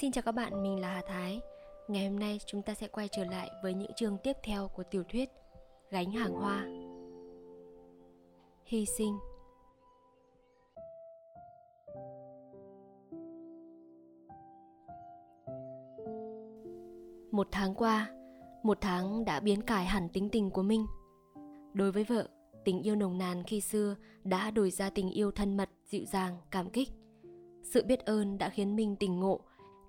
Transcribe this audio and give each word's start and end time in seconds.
Xin 0.00 0.12
chào 0.12 0.22
các 0.22 0.32
bạn, 0.32 0.62
mình 0.62 0.80
là 0.80 0.88
Hà 0.88 1.02
Thái. 1.06 1.40
Ngày 1.88 2.08
hôm 2.08 2.18
nay 2.18 2.38
chúng 2.46 2.62
ta 2.62 2.74
sẽ 2.74 2.88
quay 2.88 3.08
trở 3.08 3.24
lại 3.24 3.50
với 3.62 3.74
những 3.74 3.92
chương 3.96 4.18
tiếp 4.18 4.32
theo 4.42 4.68
của 4.68 4.82
tiểu 4.82 5.02
thuyết 5.12 5.28
Gánh 5.90 6.12
hàng 6.12 6.32
hoa. 6.32 6.66
Hy 8.64 8.86
sinh 8.86 9.18
Một 17.30 17.48
tháng 17.50 17.74
qua, 17.74 18.10
một 18.62 18.78
tháng 18.80 19.24
đã 19.24 19.40
biến 19.40 19.62
cải 19.62 19.84
hẳn 19.84 20.08
tính 20.08 20.28
tình 20.28 20.50
của 20.50 20.62
mình. 20.62 20.86
Đối 21.72 21.92
với 21.92 22.04
vợ, 22.04 22.28
tình 22.64 22.82
yêu 22.82 22.96
nồng 22.96 23.18
nàn 23.18 23.42
khi 23.42 23.60
xưa 23.60 23.96
đã 24.24 24.50
đổi 24.50 24.70
ra 24.70 24.90
tình 24.90 25.10
yêu 25.10 25.30
thân 25.30 25.56
mật, 25.56 25.70
dịu 25.86 26.04
dàng, 26.04 26.36
cảm 26.50 26.70
kích. 26.70 26.88
Sự 27.62 27.84
biết 27.84 28.00
ơn 28.00 28.38
đã 28.38 28.48
khiến 28.48 28.76
mình 28.76 28.96
tỉnh 28.96 29.20
ngộ 29.20 29.40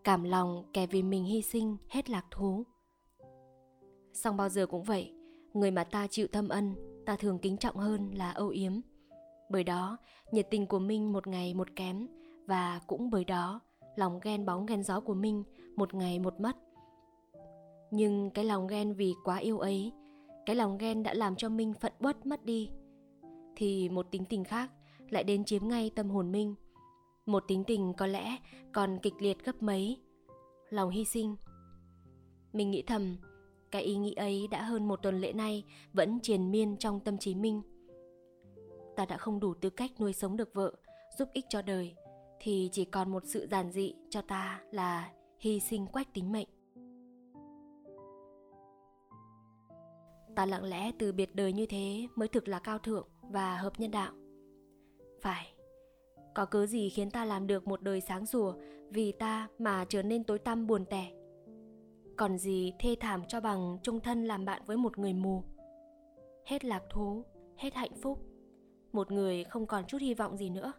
cảm 0.04 0.24
lòng 0.24 0.64
kẻ 0.74 0.88
vì 0.88 1.04
mình 1.04 1.24
hy 1.24 1.42
sinh 1.42 1.78
hết 1.90 2.10
lạc 2.10 2.26
thú. 2.32 2.64
Song 4.14 4.38
bao 4.38 4.50
giờ 4.50 4.66
cũng 4.66 4.84
vậy, 4.84 5.14
người 5.54 5.72
mà 5.72 5.84
ta 5.84 6.08
chịu 6.08 6.28
thâm 6.28 6.50
ân, 6.50 6.76
ta 7.06 7.16
thường 7.16 7.40
kính 7.40 7.58
trọng 7.58 7.76
hơn 7.76 8.12
là 8.14 8.32
âu 8.32 8.48
yếm. 8.48 8.80
Bởi 9.50 9.64
đó, 9.64 9.98
nhiệt 10.32 10.48
tình 10.52 10.66
của 10.66 10.80
minh 10.80 11.14
một 11.14 11.28
ngày 11.28 11.54
một 11.54 11.76
kém, 11.76 12.08
và 12.48 12.82
cũng 12.88 13.10
bởi 13.10 13.26
đó, 13.26 13.60
lòng 13.96 14.20
ghen 14.24 14.46
bóng 14.46 14.66
ghen 14.66 14.84
gió 14.84 15.00
của 15.00 15.14
minh 15.14 15.44
một 15.76 15.94
ngày 15.94 16.20
một 16.20 16.40
mất. 16.40 16.58
Nhưng 17.92 18.30
cái 18.30 18.46
lòng 18.46 18.68
ghen 18.68 18.94
vì 18.94 19.14
quá 19.24 19.38
yêu 19.38 19.60
ấy, 19.60 19.92
cái 20.46 20.56
lòng 20.56 20.78
ghen 20.78 21.04
đã 21.04 21.14
làm 21.14 21.36
cho 21.36 21.50
minh 21.50 21.74
phận 21.74 21.94
uất 22.00 22.26
mất 22.26 22.46
đi, 22.46 22.70
thì 23.56 23.90
một 23.90 24.08
tính 24.12 24.26
tình 24.26 24.44
khác 24.44 24.72
lại 25.10 25.24
đến 25.24 25.46
chiếm 25.46 25.68
ngay 25.68 25.92
tâm 25.96 26.10
hồn 26.10 26.32
minh 26.32 26.56
một 27.26 27.44
tính 27.48 27.64
tình 27.68 27.94
có 27.98 28.08
lẽ 28.08 28.38
còn 28.74 29.00
kịch 29.02 29.16
liệt 29.20 29.46
gấp 29.46 29.64
mấy. 29.64 29.98
Lòng 30.70 30.90
hy 30.90 31.06
sinh. 31.06 31.36
Mình 32.54 32.72
nghĩ 32.72 32.84
thầm, 32.88 33.18
cái 33.72 33.82
ý 33.82 33.96
nghĩ 33.96 34.14
ấy 34.14 34.48
đã 34.52 34.64
hơn 34.64 34.88
một 34.88 34.96
tuần 34.96 35.22
lễ 35.22 35.34
nay 35.34 35.64
vẫn 35.94 36.20
triền 36.20 36.52
miên 36.52 36.78
trong 36.78 37.00
tâm 37.00 37.18
trí 37.18 37.36
minh 37.36 37.62
ta 38.96 39.06
đã 39.06 39.18
không 39.18 39.40
đủ 39.40 39.54
tư 39.54 39.70
cách 39.70 39.92
nuôi 40.00 40.14
sống 40.14 40.38
được 40.38 40.54
vợ, 40.54 40.74
giúp 41.18 41.30
ích 41.34 41.46
cho 41.50 41.62
đời, 41.62 41.96
thì 42.40 42.70
chỉ 42.72 42.86
còn 42.86 43.12
một 43.12 43.24
sự 43.26 43.48
giản 43.48 43.72
dị 43.72 43.94
cho 44.10 44.22
ta 44.22 44.62
là 44.72 45.12
hy 45.40 45.60
sinh 45.60 45.88
quách 45.88 46.14
tính 46.14 46.32
mệnh. 46.32 46.48
Ta 50.36 50.46
lặng 50.46 50.64
lẽ 50.64 50.92
từ 51.00 51.12
biệt 51.12 51.36
đời 51.36 51.54
như 51.54 51.66
thế 51.66 52.08
mới 52.16 52.28
thực 52.28 52.48
là 52.48 52.60
cao 52.60 52.80
thượng 52.80 53.08
và 53.22 53.58
hợp 53.58 53.80
nhân 53.80 53.92
đạo. 53.92 54.14
Phải 55.22 55.54
có 56.34 56.46
cớ 56.46 56.66
gì 56.66 56.90
khiến 56.90 57.12
ta 57.12 57.26
làm 57.26 57.48
được 57.48 57.68
một 57.68 57.82
đời 57.82 58.02
sáng 58.02 58.26
rùa 58.26 58.54
vì 58.90 59.12
ta 59.12 59.48
mà 59.60 59.86
trở 59.90 60.04
nên 60.04 60.24
tối 60.24 60.40
tăm 60.40 60.68
buồn 60.68 60.86
tẻ? 60.86 61.12
Còn 62.18 62.38
gì 62.38 62.74
thê 62.80 62.96
thảm 63.00 63.22
cho 63.28 63.42
bằng 63.42 63.78
chung 63.84 64.00
thân 64.00 64.24
làm 64.26 64.46
bạn 64.46 64.62
với 64.66 64.78
một 64.78 64.98
người 64.98 65.14
mù? 65.14 65.44
Hết 66.46 66.66
lạc 66.66 66.84
thú, 66.90 67.24
hết 67.58 67.74
hạnh 67.74 67.96
phúc. 68.02 68.20
Một 68.92 69.12
người 69.12 69.44
không 69.44 69.68
còn 69.68 69.84
chút 69.88 69.98
hy 70.02 70.14
vọng 70.14 70.38
gì 70.38 70.50
nữa. 70.50 70.74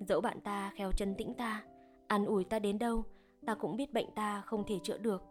Dẫu 0.00 0.20
bạn 0.20 0.40
ta 0.40 0.72
khéo 0.76 0.92
chân 0.92 1.14
tĩnh 1.18 1.34
ta, 1.34 1.64
an 2.06 2.26
ủi 2.26 2.44
ta 2.44 2.58
đến 2.58 2.78
đâu, 2.78 3.04
ta 3.46 3.54
cũng 3.54 3.76
biết 3.76 3.92
bệnh 3.92 4.10
ta 4.14 4.42
không 4.46 4.64
thể 4.66 4.74
chữa 4.82 4.98
được. 4.98 5.22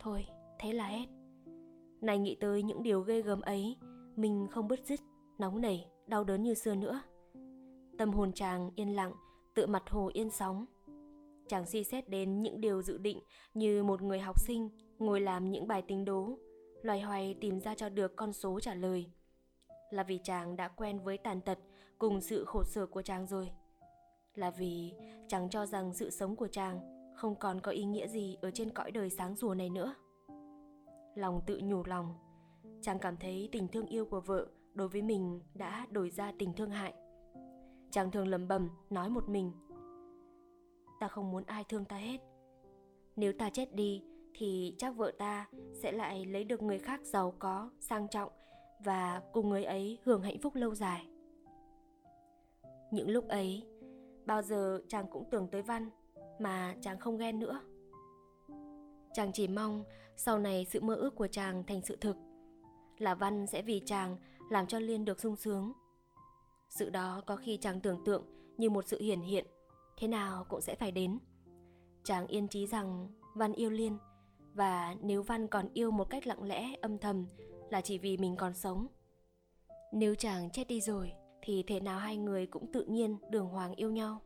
Thôi, 0.00 0.26
thế 0.58 0.72
là 0.72 0.86
hết. 0.86 1.06
Này 2.00 2.18
nghĩ 2.18 2.36
tới 2.40 2.62
những 2.62 2.82
điều 2.82 3.00
ghê 3.00 3.22
gớm 3.22 3.40
ấy, 3.40 3.76
mình 4.16 4.46
không 4.50 4.68
bứt 4.68 4.80
rứt, 4.84 5.00
nóng 5.38 5.60
nảy, 5.60 5.86
đau 6.06 6.24
đớn 6.24 6.42
như 6.42 6.54
xưa 6.54 6.74
nữa. 6.74 7.00
Tâm 7.98 8.12
hồn 8.12 8.32
chàng 8.32 8.70
yên 8.76 8.96
lặng, 8.96 9.12
tự 9.54 9.66
mặt 9.66 9.82
hồ 9.90 10.10
yên 10.12 10.30
sóng. 10.30 10.66
Chàng 11.48 11.66
suy 11.66 11.84
xét 11.84 12.08
đến 12.08 12.42
những 12.42 12.60
điều 12.60 12.82
dự 12.82 12.98
định 12.98 13.20
như 13.54 13.82
một 13.82 14.02
người 14.02 14.20
học 14.20 14.40
sinh 14.40 14.70
ngồi 14.98 15.20
làm 15.20 15.50
những 15.50 15.68
bài 15.68 15.82
tính 15.82 16.04
đố, 16.04 16.38
loài 16.82 17.00
hoài 17.00 17.34
tìm 17.40 17.60
ra 17.60 17.74
cho 17.74 17.88
được 17.88 18.16
con 18.16 18.32
số 18.32 18.60
trả 18.60 18.74
lời. 18.74 19.06
Là 19.90 20.02
vì 20.02 20.18
chàng 20.24 20.56
đã 20.56 20.68
quen 20.68 20.98
với 20.98 21.18
tàn 21.18 21.40
tật 21.40 21.58
cùng 21.98 22.20
sự 22.20 22.44
khổ 22.44 22.64
sở 22.64 22.86
của 22.86 23.02
chàng 23.02 23.26
rồi. 23.26 23.50
Là 24.34 24.50
vì 24.50 24.92
chàng 25.28 25.50
cho 25.50 25.66
rằng 25.66 25.94
sự 25.94 26.10
sống 26.10 26.36
của 26.36 26.48
chàng 26.48 26.80
không 27.16 27.34
còn 27.34 27.60
có 27.60 27.72
ý 27.72 27.84
nghĩa 27.84 28.08
gì 28.08 28.36
ở 28.40 28.50
trên 28.50 28.70
cõi 28.70 28.90
đời 28.90 29.10
sáng 29.10 29.36
rùa 29.36 29.54
này 29.54 29.70
nữa. 29.70 29.94
Lòng 31.14 31.40
tự 31.46 31.60
nhủ 31.62 31.82
lòng, 31.84 32.14
chàng 32.82 32.98
cảm 32.98 33.16
thấy 33.16 33.48
tình 33.52 33.68
thương 33.68 33.86
yêu 33.86 34.04
của 34.04 34.20
vợ 34.20 34.46
đối 34.74 34.88
với 34.88 35.02
mình 35.02 35.40
đã 35.54 35.86
đổi 35.90 36.10
ra 36.10 36.32
tình 36.38 36.52
thương 36.52 36.70
hại 36.70 36.94
chàng 37.96 38.10
thường 38.10 38.28
lầm 38.28 38.48
bầm 38.48 38.68
nói 38.90 39.10
một 39.10 39.28
mình. 39.28 39.52
Ta 41.00 41.08
không 41.08 41.30
muốn 41.30 41.44
ai 41.46 41.64
thương 41.64 41.84
ta 41.84 41.96
hết. 41.96 42.18
Nếu 43.16 43.32
ta 43.32 43.50
chết 43.50 43.74
đi, 43.74 44.02
thì 44.34 44.74
chắc 44.78 44.96
vợ 44.96 45.12
ta 45.18 45.46
sẽ 45.82 45.92
lại 45.92 46.24
lấy 46.24 46.44
được 46.44 46.62
người 46.62 46.78
khác 46.78 47.00
giàu 47.04 47.34
có, 47.38 47.70
sang 47.80 48.08
trọng 48.08 48.32
và 48.84 49.22
cùng 49.32 49.48
người 49.48 49.64
ấy 49.64 49.98
hưởng 50.04 50.22
hạnh 50.22 50.38
phúc 50.38 50.54
lâu 50.54 50.74
dài. 50.74 51.08
Những 52.92 53.10
lúc 53.10 53.28
ấy, 53.28 53.66
bao 54.26 54.42
giờ 54.42 54.80
chàng 54.88 55.06
cũng 55.10 55.24
tưởng 55.30 55.48
tới 55.48 55.62
văn, 55.62 55.90
mà 56.38 56.74
chàng 56.80 56.98
không 56.98 57.18
ghen 57.18 57.38
nữa. 57.38 57.60
Chàng 59.12 59.32
chỉ 59.32 59.48
mong 59.48 59.84
sau 60.16 60.38
này 60.38 60.66
sự 60.70 60.80
mơ 60.80 60.94
ước 60.94 61.14
của 61.14 61.26
chàng 61.26 61.64
thành 61.66 61.82
sự 61.82 61.96
thực, 61.96 62.16
là 62.98 63.14
văn 63.14 63.46
sẽ 63.46 63.62
vì 63.62 63.82
chàng 63.86 64.16
làm 64.50 64.66
cho 64.66 64.78
liên 64.78 65.04
được 65.04 65.20
sung 65.20 65.36
sướng 65.36 65.72
sự 66.68 66.90
đó 66.90 67.22
có 67.26 67.36
khi 67.36 67.56
chàng 67.56 67.80
tưởng 67.80 68.04
tượng 68.04 68.24
như 68.56 68.70
một 68.70 68.86
sự 68.86 69.00
hiển 69.00 69.20
hiện, 69.20 69.46
thế 69.98 70.08
nào 70.08 70.44
cũng 70.48 70.60
sẽ 70.60 70.74
phải 70.74 70.92
đến. 70.92 71.18
Chàng 72.04 72.26
yên 72.26 72.48
trí 72.48 72.66
rằng 72.66 73.08
Văn 73.34 73.52
yêu 73.52 73.70
Liên, 73.70 73.98
và 74.54 74.96
nếu 75.02 75.22
Văn 75.22 75.46
còn 75.46 75.68
yêu 75.74 75.90
một 75.90 76.10
cách 76.10 76.26
lặng 76.26 76.42
lẽ, 76.42 76.74
âm 76.82 76.98
thầm 76.98 77.26
là 77.70 77.80
chỉ 77.80 77.98
vì 77.98 78.16
mình 78.16 78.36
còn 78.36 78.54
sống. 78.54 78.86
Nếu 79.92 80.14
chàng 80.14 80.50
chết 80.50 80.68
đi 80.68 80.80
rồi, 80.80 81.12
thì 81.42 81.64
thế 81.66 81.80
nào 81.80 81.98
hai 81.98 82.16
người 82.16 82.46
cũng 82.46 82.72
tự 82.72 82.84
nhiên 82.84 83.16
đường 83.30 83.48
hoàng 83.48 83.74
yêu 83.74 83.90
nhau. 83.90 84.20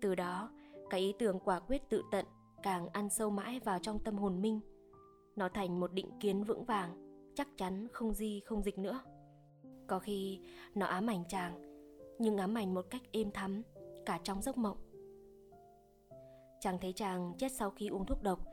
Từ 0.00 0.14
đó, 0.14 0.50
cái 0.90 1.00
ý 1.00 1.14
tưởng 1.18 1.40
quả 1.40 1.60
quyết 1.60 1.82
tự 1.90 2.02
tận 2.10 2.26
càng 2.62 2.88
ăn 2.88 3.10
sâu 3.10 3.30
mãi 3.30 3.60
vào 3.60 3.78
trong 3.78 3.98
tâm 3.98 4.18
hồn 4.18 4.42
Minh. 4.42 4.60
Nó 5.36 5.48
thành 5.48 5.80
một 5.80 5.92
định 5.92 6.10
kiến 6.20 6.44
vững 6.44 6.64
vàng, 6.64 7.22
chắc 7.34 7.48
chắn 7.56 7.88
không 7.92 8.14
di 8.14 8.40
không 8.44 8.62
dịch 8.62 8.78
nữa. 8.78 9.00
Có 9.92 9.98
khi 9.98 10.40
nó 10.74 10.86
ám 10.86 11.06
ảnh 11.06 11.24
chàng, 11.28 11.62
Nhưng 12.18 12.36
ám 12.36 12.54
ảnh 12.58 12.74
một 12.74 12.86
cách 12.90 13.02
êm 13.12 13.30
thắm, 13.30 13.62
Cả 14.06 14.20
trong 14.22 14.42
giấc 14.42 14.58
mộng. 14.58 14.76
Chàng 16.60 16.78
thấy 16.80 16.92
chàng 16.92 17.34
chết 17.38 17.52
sau 17.52 17.70
khi 17.70 17.88
uống 17.88 18.06
thuốc 18.06 18.22
độc, 18.22 18.46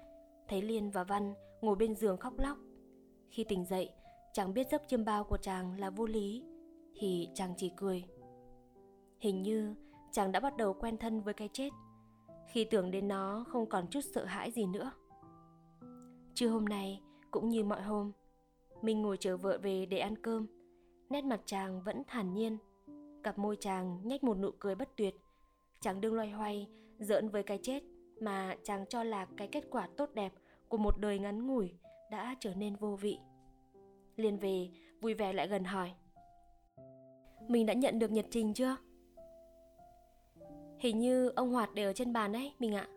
Thấy 0.48 0.62
Liên 0.62 0.92
và 0.92 1.04
Văn 1.04 1.34
ngồi 1.62 1.76
bên 1.76 1.96
giường 1.96 2.18
khóc 2.18 2.34
lóc. 2.40 2.58
Khi 3.30 3.44
tỉnh 3.44 3.66
dậy, 3.66 3.90
Chàng 4.34 4.54
biết 4.54 4.68
giấc 4.72 4.88
chiêm 4.88 5.06
bao 5.06 5.24
của 5.24 5.38
chàng 5.38 5.80
là 5.80 5.90
vô 5.90 6.06
lý, 6.06 6.44
Thì 6.96 7.30
chàng 7.34 7.54
chỉ 7.58 7.72
cười. 7.78 8.04
Hình 9.20 9.42
như 9.42 9.76
chàng 10.12 10.32
đã 10.32 10.40
bắt 10.40 10.58
đầu 10.58 10.74
quen 10.74 10.98
thân 10.98 11.22
với 11.22 11.34
cái 11.34 11.50
chết, 11.54 11.70
Khi 12.48 12.64
tưởng 12.64 12.92
đến 12.92 13.08
nó 13.08 13.46
không 13.48 13.66
còn 13.66 13.88
chút 13.88 14.02
sợ 14.14 14.26
hãi 14.26 14.52
gì 14.52 14.66
nữa. 14.66 14.92
Trưa 16.34 16.48
hôm 16.48 16.66
nay, 16.66 17.02
cũng 17.32 17.50
như 17.50 17.64
mọi 17.64 17.82
hôm, 17.82 18.12
Mình 18.82 19.02
ngồi 19.02 19.18
chờ 19.18 19.38
vợ 19.38 19.60
về 19.64 19.86
để 19.86 19.98
ăn 19.98 20.16
cơm 20.22 20.59
nét 21.10 21.26
mặt 21.26 21.42
chàng 21.46 21.82
vẫn 21.82 22.04
thản 22.08 22.34
nhiên. 22.34 22.58
Cặp 23.24 23.38
môi 23.38 23.56
chàng 23.60 24.00
nhếch 24.04 24.24
một 24.24 24.38
nụ 24.38 24.52
cười 24.60 24.76
bất 24.76 24.90
tuyệt. 24.96 25.16
Chàng 25.80 26.02
đương 26.02 26.14
loay 26.14 26.30
hoay, 26.30 26.68
giỡn 27.00 27.30
với 27.30 27.44
cái 27.44 27.60
chết 27.64 27.84
mà 28.22 28.56
chàng 28.64 28.86
cho 28.90 29.04
là 29.04 29.28
cái 29.38 29.48
kết 29.48 29.64
quả 29.70 29.88
tốt 29.98 30.10
đẹp 30.14 30.34
của 30.68 30.78
một 30.78 31.00
đời 31.00 31.20
ngắn 31.20 31.48
ngủi 31.48 31.74
đã 32.12 32.36
trở 32.40 32.54
nên 32.54 32.76
vô 32.76 32.96
vị. 32.96 33.20
Liên 34.16 34.38
về, 34.38 34.70
vui 35.02 35.14
vẻ 35.14 35.34
lại 35.34 35.48
gần 35.48 35.64
hỏi. 35.64 35.92
Mình 37.48 37.66
đã 37.66 37.74
nhận 37.74 38.00
được 38.00 38.12
nhật 38.12 38.26
trình 38.30 38.54
chưa? 38.54 38.76
Hình 40.80 41.00
như 41.00 41.30
ông 41.30 41.52
hoạt 41.52 41.74
để 41.74 41.84
ở 41.84 41.94
trên 41.94 42.14
bàn 42.14 42.32
đấy 42.32 42.54
mình 42.60 42.76
ạ. 42.76 42.88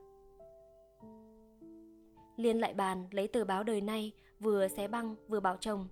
Liên 2.36 2.60
lại 2.60 2.74
bàn 2.74 3.08
lấy 3.10 3.28
tờ 3.28 3.44
báo 3.44 3.62
đời 3.62 3.80
nay, 3.80 4.12
vừa 4.40 4.68
xé 4.68 4.88
băng, 4.88 5.14
vừa 5.28 5.40
bảo 5.40 5.56
chồng. 5.56 5.88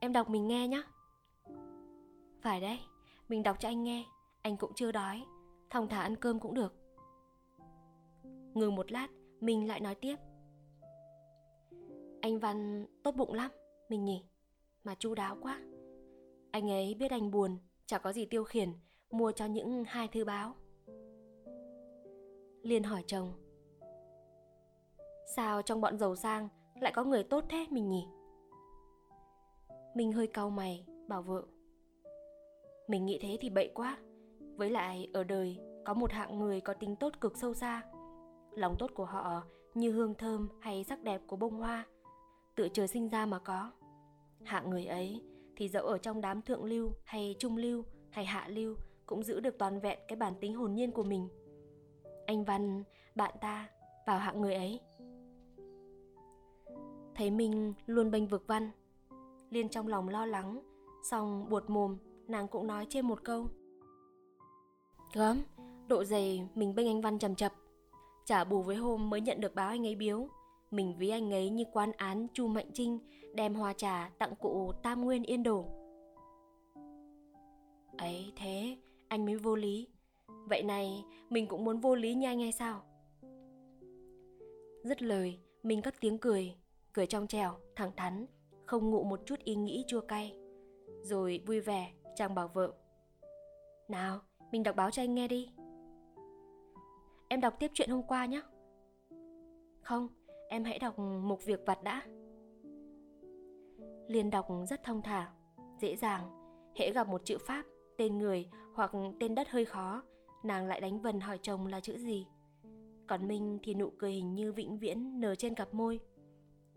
Em 0.00 0.12
đọc 0.12 0.30
mình 0.30 0.46
nghe 0.46 0.68
nhé 0.68 0.82
phải 2.40 2.60
đấy, 2.60 2.78
mình 3.28 3.42
đọc 3.42 3.56
cho 3.60 3.68
anh 3.68 3.82
nghe, 3.82 4.04
anh 4.42 4.56
cũng 4.56 4.72
chưa 4.74 4.92
đói, 4.92 5.24
thong 5.70 5.88
thả 5.88 6.00
ăn 6.00 6.16
cơm 6.16 6.40
cũng 6.40 6.54
được. 6.54 6.74
Ngừng 8.54 8.74
một 8.74 8.92
lát, 8.92 9.08
mình 9.40 9.68
lại 9.68 9.80
nói 9.80 9.94
tiếp. 9.94 10.16
Anh 12.20 12.38
Văn 12.38 12.86
tốt 13.02 13.14
bụng 13.16 13.32
lắm, 13.32 13.50
mình 13.88 14.04
nhỉ, 14.04 14.24
mà 14.84 14.94
chu 14.94 15.14
đáo 15.14 15.36
quá. 15.40 15.60
Anh 16.50 16.70
ấy 16.70 16.94
biết 16.94 17.10
anh 17.10 17.30
buồn, 17.30 17.58
chẳng 17.86 18.00
có 18.04 18.12
gì 18.12 18.26
tiêu 18.26 18.44
khiển, 18.44 18.72
mua 19.10 19.32
cho 19.32 19.46
những 19.46 19.84
hai 19.86 20.08
thư 20.08 20.24
báo. 20.24 20.54
Liên 22.62 22.82
hỏi 22.82 23.04
chồng. 23.06 23.32
Sao 25.36 25.62
trong 25.62 25.80
bọn 25.80 25.98
giàu 25.98 26.16
sang 26.16 26.48
lại 26.80 26.92
có 26.94 27.04
người 27.04 27.22
tốt 27.22 27.44
thế 27.48 27.66
mình 27.70 27.88
nhỉ? 27.88 28.06
Mình 29.94 30.12
hơi 30.12 30.26
cau 30.26 30.50
mày, 30.50 30.86
bảo 31.08 31.22
vợ. 31.22 31.42
Mình 32.88 33.06
nghĩ 33.06 33.18
thế 33.22 33.38
thì 33.40 33.50
bậy 33.50 33.70
quá 33.74 33.98
Với 34.56 34.70
lại 34.70 35.08
ở 35.12 35.24
đời 35.24 35.58
có 35.84 35.94
một 35.94 36.12
hạng 36.12 36.38
người 36.38 36.60
có 36.60 36.74
tính 36.74 36.96
tốt 36.96 37.12
cực 37.20 37.36
sâu 37.36 37.54
xa 37.54 37.82
Lòng 38.56 38.76
tốt 38.78 38.90
của 38.94 39.04
họ 39.04 39.42
như 39.76 39.92
hương 39.92 40.14
thơm 40.14 40.48
hay 40.60 40.84
sắc 40.84 41.02
đẹp 41.02 41.22
của 41.26 41.36
bông 41.36 41.56
hoa, 41.56 41.86
tự 42.54 42.68
trời 42.72 42.88
sinh 42.88 43.08
ra 43.08 43.26
mà 43.26 43.38
có. 43.38 43.70
Hạng 44.44 44.70
người 44.70 44.86
ấy 44.86 45.22
thì 45.56 45.68
dẫu 45.68 45.86
ở 45.86 45.98
trong 45.98 46.20
đám 46.20 46.42
thượng 46.42 46.64
lưu 46.64 46.92
hay 47.04 47.36
trung 47.38 47.56
lưu 47.56 47.84
hay 48.10 48.24
hạ 48.24 48.48
lưu 48.48 48.74
cũng 49.06 49.22
giữ 49.22 49.40
được 49.40 49.58
toàn 49.58 49.80
vẹn 49.80 49.98
cái 50.08 50.16
bản 50.16 50.34
tính 50.40 50.54
hồn 50.54 50.74
nhiên 50.74 50.90
của 50.90 51.02
mình. 51.02 51.28
Anh 52.26 52.44
Văn, 52.44 52.82
bạn 53.14 53.34
ta, 53.40 53.68
vào 54.06 54.18
hạng 54.18 54.40
người 54.40 54.54
ấy. 54.54 54.80
Thấy 57.14 57.30
mình 57.30 57.74
luôn 57.86 58.10
bênh 58.10 58.26
vực 58.26 58.44
Văn, 58.46 58.70
Liên 59.50 59.68
trong 59.68 59.88
lòng 59.88 60.08
lo 60.08 60.26
lắng, 60.26 60.60
xong 61.10 61.48
buột 61.48 61.70
mồm, 61.70 61.96
nàng 62.28 62.48
cũng 62.48 62.66
nói 62.66 62.86
trên 62.88 63.06
một 63.06 63.24
câu. 63.24 63.46
Gớm, 65.14 65.38
độ 65.88 66.04
dày 66.04 66.48
mình 66.54 66.74
bênh 66.74 66.86
anh 66.86 67.00
Văn 67.00 67.18
chầm 67.18 67.34
chập. 67.34 67.52
Trả 68.24 68.44
bù 68.44 68.62
với 68.62 68.76
hôm 68.76 69.10
mới 69.10 69.20
nhận 69.20 69.40
được 69.40 69.54
báo 69.54 69.68
anh 69.68 69.86
ấy 69.86 69.94
biếu. 69.94 70.28
Mình 70.70 70.94
ví 70.98 71.08
anh 71.08 71.32
ấy 71.32 71.50
như 71.50 71.64
quan 71.72 71.92
án 71.92 72.26
Chu 72.32 72.46
Mạnh 72.46 72.70
Trinh 72.72 72.98
đem 73.34 73.54
hoa 73.54 73.72
trà 73.72 74.10
tặng 74.18 74.34
cụ 74.40 74.72
Tam 74.82 75.04
Nguyên 75.04 75.22
Yên 75.22 75.42
Đổ. 75.42 75.64
Ấy 77.98 78.32
thế, 78.36 78.76
anh 79.08 79.26
mới 79.26 79.36
vô 79.36 79.56
lý. 79.56 79.88
Vậy 80.26 80.62
này, 80.62 81.04
mình 81.30 81.46
cũng 81.46 81.64
muốn 81.64 81.80
vô 81.80 81.94
lý 81.94 82.14
như 82.14 82.26
anh 82.26 82.40
hay 82.40 82.52
sao? 82.52 82.82
Dứt 84.82 85.02
lời, 85.02 85.38
mình 85.62 85.82
cất 85.82 85.94
tiếng 86.00 86.18
cười, 86.18 86.54
cười 86.92 87.06
trong 87.06 87.26
trèo, 87.26 87.52
thẳng 87.76 87.90
thắn, 87.96 88.26
không 88.66 88.90
ngụ 88.90 89.04
một 89.04 89.20
chút 89.26 89.38
ý 89.44 89.54
nghĩ 89.54 89.84
chua 89.88 90.00
cay. 90.00 90.36
Rồi 91.02 91.40
vui 91.46 91.60
vẻ, 91.60 91.92
chàng 92.16 92.34
bảo 92.34 92.48
vợ. 92.48 92.72
Nào, 93.88 94.20
mình 94.52 94.62
đọc 94.62 94.76
báo 94.76 94.90
cho 94.90 95.02
anh 95.02 95.14
nghe 95.14 95.28
đi. 95.28 95.50
Em 97.28 97.40
đọc 97.40 97.54
tiếp 97.58 97.70
chuyện 97.74 97.90
hôm 97.90 98.02
qua 98.02 98.26
nhé. 98.26 98.42
Không, 99.80 100.08
em 100.48 100.64
hãy 100.64 100.78
đọc 100.78 100.98
mục 100.98 101.44
việc 101.44 101.60
vặt 101.66 101.82
đã. 101.82 102.02
Liên 104.08 104.30
đọc 104.30 104.48
rất 104.68 104.82
thông 104.84 105.02
thả, 105.02 105.32
dễ 105.80 105.96
dàng, 105.96 106.30
hễ 106.74 106.92
gặp 106.92 107.08
một 107.08 107.24
chữ 107.24 107.38
Pháp, 107.46 107.64
tên 107.96 108.18
người 108.18 108.50
hoặc 108.74 108.92
tên 109.20 109.34
đất 109.34 109.48
hơi 109.48 109.64
khó, 109.64 110.02
nàng 110.42 110.66
lại 110.66 110.80
đánh 110.80 111.00
vần 111.00 111.20
hỏi 111.20 111.38
chồng 111.42 111.66
là 111.66 111.80
chữ 111.80 111.98
gì. 111.98 112.26
Còn 113.06 113.28
Minh 113.28 113.58
thì 113.62 113.74
nụ 113.74 113.90
cười 113.98 114.12
hình 114.12 114.34
như 114.34 114.52
vĩnh 114.52 114.78
viễn 114.78 115.20
nở 115.20 115.34
trên 115.34 115.54
cặp 115.54 115.74
môi. 115.74 116.00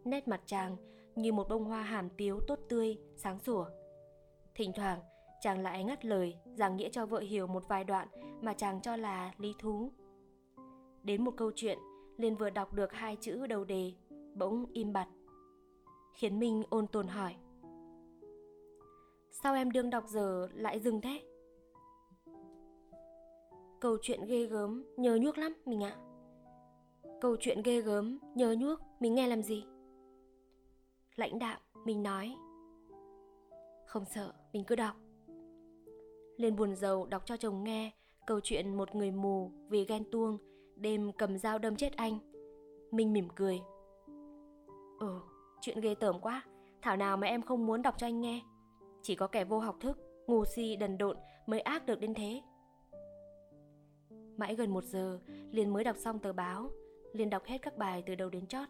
Nét 0.05 0.27
mặt 0.27 0.41
chàng 0.45 0.77
như 1.15 1.31
một 1.31 1.49
bông 1.49 1.65
hoa 1.65 1.83
hàm 1.83 2.09
tiếu 2.09 2.39
tốt 2.47 2.59
tươi, 2.69 2.97
sáng 3.15 3.39
sủa. 3.39 3.65
Thỉnh 4.55 4.71
thoảng, 4.75 4.99
chàng 5.41 5.59
lại 5.59 5.83
ngắt 5.83 6.05
lời 6.05 6.35
giảng 6.53 6.75
nghĩa 6.75 6.89
cho 6.89 7.05
vợ 7.05 7.19
hiểu 7.19 7.47
một 7.47 7.67
vài 7.67 7.83
đoạn 7.83 8.07
mà 8.41 8.53
chàng 8.53 8.81
cho 8.81 8.95
là 8.95 9.33
lý 9.37 9.53
thú. 9.59 9.91
Đến 11.03 11.23
một 11.23 11.33
câu 11.37 11.51
chuyện, 11.55 11.77
liền 12.17 12.35
vừa 12.35 12.49
đọc 12.49 12.73
được 12.73 12.93
hai 12.93 13.15
chữ 13.15 13.47
đầu 13.47 13.63
đề, 13.63 13.93
bỗng 14.35 14.65
im 14.73 14.93
bặt. 14.93 15.07
Khiến 16.13 16.39
Minh 16.39 16.63
ôn 16.69 16.87
tồn 16.87 17.07
hỏi. 17.07 17.35
Sao 19.31 19.53
em 19.53 19.71
đương 19.71 19.89
đọc 19.89 20.03
giờ 20.07 20.47
lại 20.53 20.79
dừng 20.79 21.01
thế? 21.01 21.21
Câu 23.79 23.97
chuyện 24.01 24.25
ghê 24.25 24.45
gớm, 24.45 24.83
nhớ 24.97 25.17
nhuốc 25.21 25.37
lắm 25.37 25.53
mình 25.65 25.83
ạ. 25.83 25.95
À. 25.95 26.01
Câu 27.21 27.35
chuyện 27.39 27.61
ghê 27.63 27.81
gớm, 27.81 28.19
nhớ 28.35 28.55
nhuốc, 28.59 28.79
mình 28.99 29.15
nghe 29.15 29.27
làm 29.27 29.43
gì? 29.43 29.65
Lãnh 31.15 31.39
đạm, 31.39 31.61
mình 31.85 32.03
nói. 32.03 32.35
Không 33.85 34.05
sợ, 34.05 34.33
mình 34.53 34.63
cứ 34.67 34.75
đọc. 34.75 34.95
Lên 36.39 36.55
buồn 36.55 36.75
giàu 36.75 37.05
đọc 37.05 37.21
cho 37.25 37.37
chồng 37.37 37.63
nghe 37.63 37.91
câu 38.27 38.39
chuyện 38.43 38.75
một 38.75 38.95
người 38.95 39.11
mù 39.11 39.51
vì 39.69 39.85
ghen 39.85 40.03
tuông 40.11 40.37
đêm 40.75 41.11
cầm 41.11 41.37
dao 41.37 41.59
đâm 41.59 41.75
chết 41.75 41.95
anh. 41.95 42.19
Minh 42.91 43.13
mỉm 43.13 43.27
cười. 43.35 43.59
Ừ, 44.99 45.19
chuyện 45.61 45.79
ghê 45.79 45.95
tởm 45.95 46.19
quá, 46.19 46.43
thảo 46.81 46.97
nào 46.97 47.17
mà 47.17 47.27
em 47.27 47.41
không 47.41 47.65
muốn 47.65 47.81
đọc 47.81 47.95
cho 47.97 48.07
anh 48.07 48.21
nghe. 48.21 48.41
Chỉ 49.01 49.15
có 49.15 49.27
kẻ 49.27 49.43
vô 49.45 49.59
học 49.59 49.75
thức, 49.79 49.99
ngu 50.27 50.45
si 50.45 50.75
đần 50.75 50.97
độn 50.97 51.17
mới 51.45 51.59
ác 51.59 51.85
được 51.85 51.99
đến 51.99 52.13
thế. 52.13 52.41
Mãi 54.37 54.55
gần 54.55 54.73
một 54.73 54.83
giờ, 54.83 55.19
Liên 55.51 55.73
mới 55.73 55.83
đọc 55.83 55.95
xong 55.97 56.19
tờ 56.19 56.33
báo. 56.33 56.71
Liên 57.13 57.29
đọc 57.29 57.43
hết 57.45 57.57
các 57.61 57.77
bài 57.77 58.03
từ 58.05 58.15
đầu 58.15 58.29
đến 58.29 58.47
chót. 58.47 58.67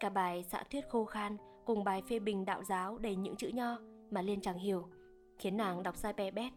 Cả 0.00 0.08
bài 0.08 0.44
xã 0.48 0.62
thuyết 0.70 0.88
khô 0.88 1.04
khan 1.04 1.36
cùng 1.64 1.84
bài 1.84 2.02
phê 2.08 2.18
bình 2.18 2.44
đạo 2.44 2.64
giáo 2.64 2.98
đầy 2.98 3.16
những 3.16 3.36
chữ 3.36 3.48
nho 3.48 3.78
mà 4.10 4.22
Liên 4.22 4.40
chẳng 4.40 4.58
hiểu, 4.58 4.88
khiến 5.38 5.56
nàng 5.56 5.82
đọc 5.82 5.96
sai 5.96 6.12
bé 6.12 6.30
bét 6.30 6.52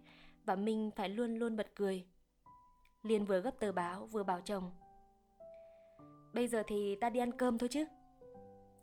và 0.46 0.56
Minh 0.56 0.92
phải 0.96 1.10
luôn 1.10 1.36
luôn 1.36 1.58
bật 1.58 1.76
cười. 1.76 2.06
Liên 3.04 3.26
vừa 3.26 3.40
gấp 3.40 3.60
tờ 3.60 3.72
báo 3.72 4.06
vừa 4.06 4.24
bảo 4.24 4.42
chồng. 4.42 4.72
Bây 6.34 6.48
giờ 6.48 6.64
thì 6.68 6.96
ta 6.96 7.10
đi 7.10 7.20
ăn 7.20 7.32
cơm 7.32 7.58
thôi 7.58 7.70
chứ. 7.72 7.86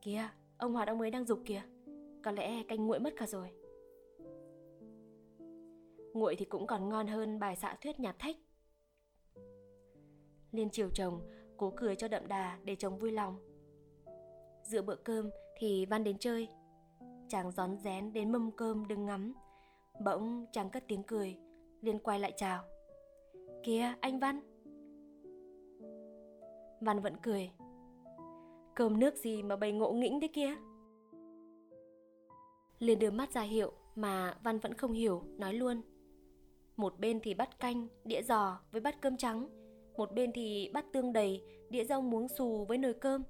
Kìa, 0.02 0.28
ông 0.58 0.72
Hoạt 0.72 0.88
ông 0.88 1.00
ấy 1.00 1.10
đang 1.10 1.24
dục 1.24 1.40
kìa. 1.44 1.62
Có 2.24 2.30
lẽ 2.30 2.62
canh 2.68 2.86
nguội 2.86 3.00
mất 3.00 3.10
cả 3.16 3.26
rồi. 3.26 3.50
Nguội 6.14 6.36
thì 6.36 6.44
cũng 6.44 6.66
còn 6.66 6.88
ngon 6.88 7.06
hơn 7.06 7.38
bài 7.38 7.56
xạ 7.56 7.76
thuyết 7.80 8.00
nhạt 8.00 8.18
thách. 8.18 8.36
Liên 10.52 10.68
chiều 10.70 10.90
chồng, 10.94 11.20
cố 11.56 11.72
cười 11.76 11.96
cho 11.96 12.08
đậm 12.08 12.28
đà 12.28 12.58
để 12.64 12.76
chồng 12.76 12.98
vui 12.98 13.12
lòng. 13.12 13.38
Giữa 14.62 14.82
bữa 14.82 14.96
cơm 14.96 15.30
thì 15.58 15.86
Văn 15.86 16.04
đến 16.04 16.18
chơi. 16.18 16.48
Chàng 17.28 17.52
gión 17.52 17.76
rén 17.78 18.12
đến 18.12 18.32
mâm 18.32 18.50
cơm 18.56 18.88
đừng 18.88 19.06
ngắm. 19.06 19.34
Bỗng 20.04 20.46
chàng 20.52 20.70
cất 20.70 20.84
tiếng 20.88 21.02
cười, 21.02 21.36
Liên 21.80 21.98
quay 21.98 22.20
lại 22.20 22.32
chào. 22.36 22.64
Kìa, 23.62 23.94
anh 24.00 24.18
Văn. 24.18 24.40
Văn 26.80 27.00
vẫn 27.00 27.16
cười. 27.22 27.50
Cơm 28.74 28.98
nước 28.98 29.16
gì 29.16 29.42
mà 29.42 29.56
bày 29.56 29.72
ngộ 29.72 29.92
nghĩnh 29.92 30.20
thế 30.20 30.28
kia? 30.28 30.54
Liên 32.78 32.98
đưa 32.98 33.10
mắt 33.10 33.32
ra 33.32 33.42
hiệu 33.42 33.72
mà 33.94 34.38
Văn 34.42 34.58
vẫn 34.58 34.74
không 34.74 34.92
hiểu, 34.92 35.22
nói 35.38 35.54
luôn. 35.54 35.82
Một 36.76 36.98
bên 36.98 37.20
thì 37.22 37.34
bắt 37.34 37.60
canh, 37.60 37.88
đĩa 38.04 38.22
giò 38.22 38.60
với 38.72 38.80
bát 38.80 39.00
cơm 39.00 39.16
trắng. 39.16 39.48
Một 39.96 40.12
bên 40.14 40.32
thì 40.34 40.70
bát 40.74 40.84
tương 40.92 41.12
đầy, 41.12 41.44
đĩa 41.70 41.84
rau 41.84 42.02
muống 42.02 42.28
xù 42.28 42.64
với 42.64 42.78
nồi 42.78 42.94
cơm. 42.94 43.22